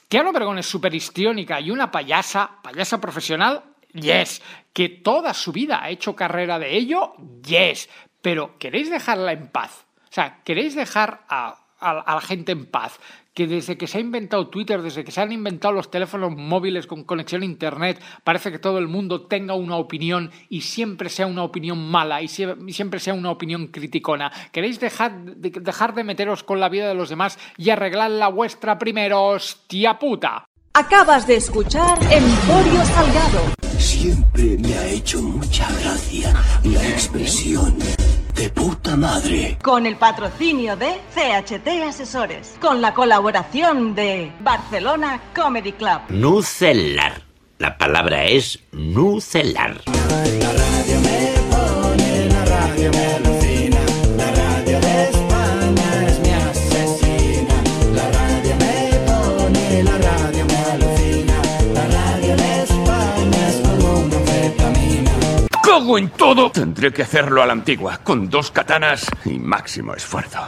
Que 0.08 0.18
Ana 0.18 0.30
Obregón 0.30 0.58
es 0.58 0.66
súper 0.66 0.94
histriónica 0.94 1.60
y 1.60 1.70
una 1.70 1.90
payasa, 1.90 2.58
payasa 2.62 3.00
profesional, 3.00 3.62
yes. 3.92 4.42
Que 4.72 4.88
toda 4.88 5.34
su 5.34 5.52
vida 5.52 5.82
ha 5.82 5.90
hecho 5.90 6.16
carrera 6.16 6.58
de 6.58 6.76
ello, 6.76 7.14
yes. 7.44 7.88
Pero 8.22 8.58
¿queréis 8.58 8.90
dejarla 8.90 9.32
en 9.32 9.48
paz? 9.48 9.86
O 10.04 10.12
sea, 10.12 10.40
¿queréis 10.44 10.74
dejar 10.74 11.24
a 11.28 11.56
la 11.80 12.20
gente 12.20 12.52
en 12.52 12.66
paz? 12.66 12.98
Que 13.34 13.46
desde 13.46 13.78
que 13.78 13.86
se 13.86 13.98
ha 13.98 14.00
inventado 14.00 14.48
Twitter, 14.48 14.82
desde 14.82 15.04
que 15.04 15.12
se 15.12 15.20
han 15.20 15.32
inventado 15.32 15.72
los 15.74 15.90
teléfonos 15.90 16.36
móviles 16.36 16.86
con 16.86 17.04
conexión 17.04 17.42
a 17.42 17.46
Internet, 17.46 18.02
parece 18.24 18.50
que 18.50 18.58
todo 18.58 18.78
el 18.78 18.88
mundo 18.88 19.26
tenga 19.26 19.54
una 19.54 19.76
opinión 19.76 20.30
y 20.48 20.62
siempre 20.62 21.08
sea 21.08 21.26
una 21.26 21.44
opinión 21.44 21.78
mala 21.90 22.22
y 22.22 22.28
siempre 22.28 23.00
sea 23.00 23.14
una 23.14 23.30
opinión 23.30 23.68
criticona. 23.68 24.32
¿Queréis 24.52 24.80
dejar 24.80 25.24
de, 25.24 25.50
dejar 25.50 25.94
de 25.94 26.04
meteros 26.04 26.42
con 26.42 26.60
la 26.60 26.68
vida 26.68 26.88
de 26.88 26.94
los 26.94 27.08
demás 27.08 27.38
y 27.56 27.70
arreglar 27.70 28.10
la 28.10 28.28
vuestra 28.28 28.78
primero, 28.78 29.22
hostia 29.24 29.98
puta? 29.98 30.44
Acabas 30.72 31.26
de 31.26 31.36
escuchar 31.36 31.98
Emporio 32.12 32.84
Salgado. 32.84 33.54
Siempre 33.78 34.56
me 34.58 34.74
ha 34.74 34.86
hecho 34.86 35.20
mucha 35.20 35.68
gracia 35.80 36.32
la 36.64 36.88
expresión 36.88 37.76
puta 38.90 38.96
madre. 38.96 39.58
Con 39.62 39.86
el 39.86 39.96
patrocinio 39.96 40.76
de 40.76 41.00
CHT 41.14 41.68
Asesores. 41.88 42.56
Con 42.60 42.80
la 42.80 42.94
colaboración 42.94 43.94
de 43.94 44.32
Barcelona 44.40 45.20
Comedy 45.34 45.72
Club. 45.72 46.00
Nucelar. 46.08 47.22
La 47.58 47.76
palabra 47.76 48.24
es 48.24 48.58
nucelar. 48.72 49.80
La 49.86 50.52
radio 50.52 51.00
me 51.00 51.34
pone, 51.50 52.26
la 52.26 52.44
radio 52.44 52.90
me 52.90 53.29
¡Cago 65.70 65.98
en 65.98 66.08
todo! 66.08 66.50
Tendré 66.50 66.92
que 66.92 67.02
hacerlo 67.02 67.44
a 67.44 67.46
la 67.46 67.52
antigua, 67.52 68.00
con 68.02 68.28
dos 68.28 68.50
katanas 68.50 69.06
y 69.24 69.38
máximo 69.38 69.94
esfuerzo. 69.94 70.40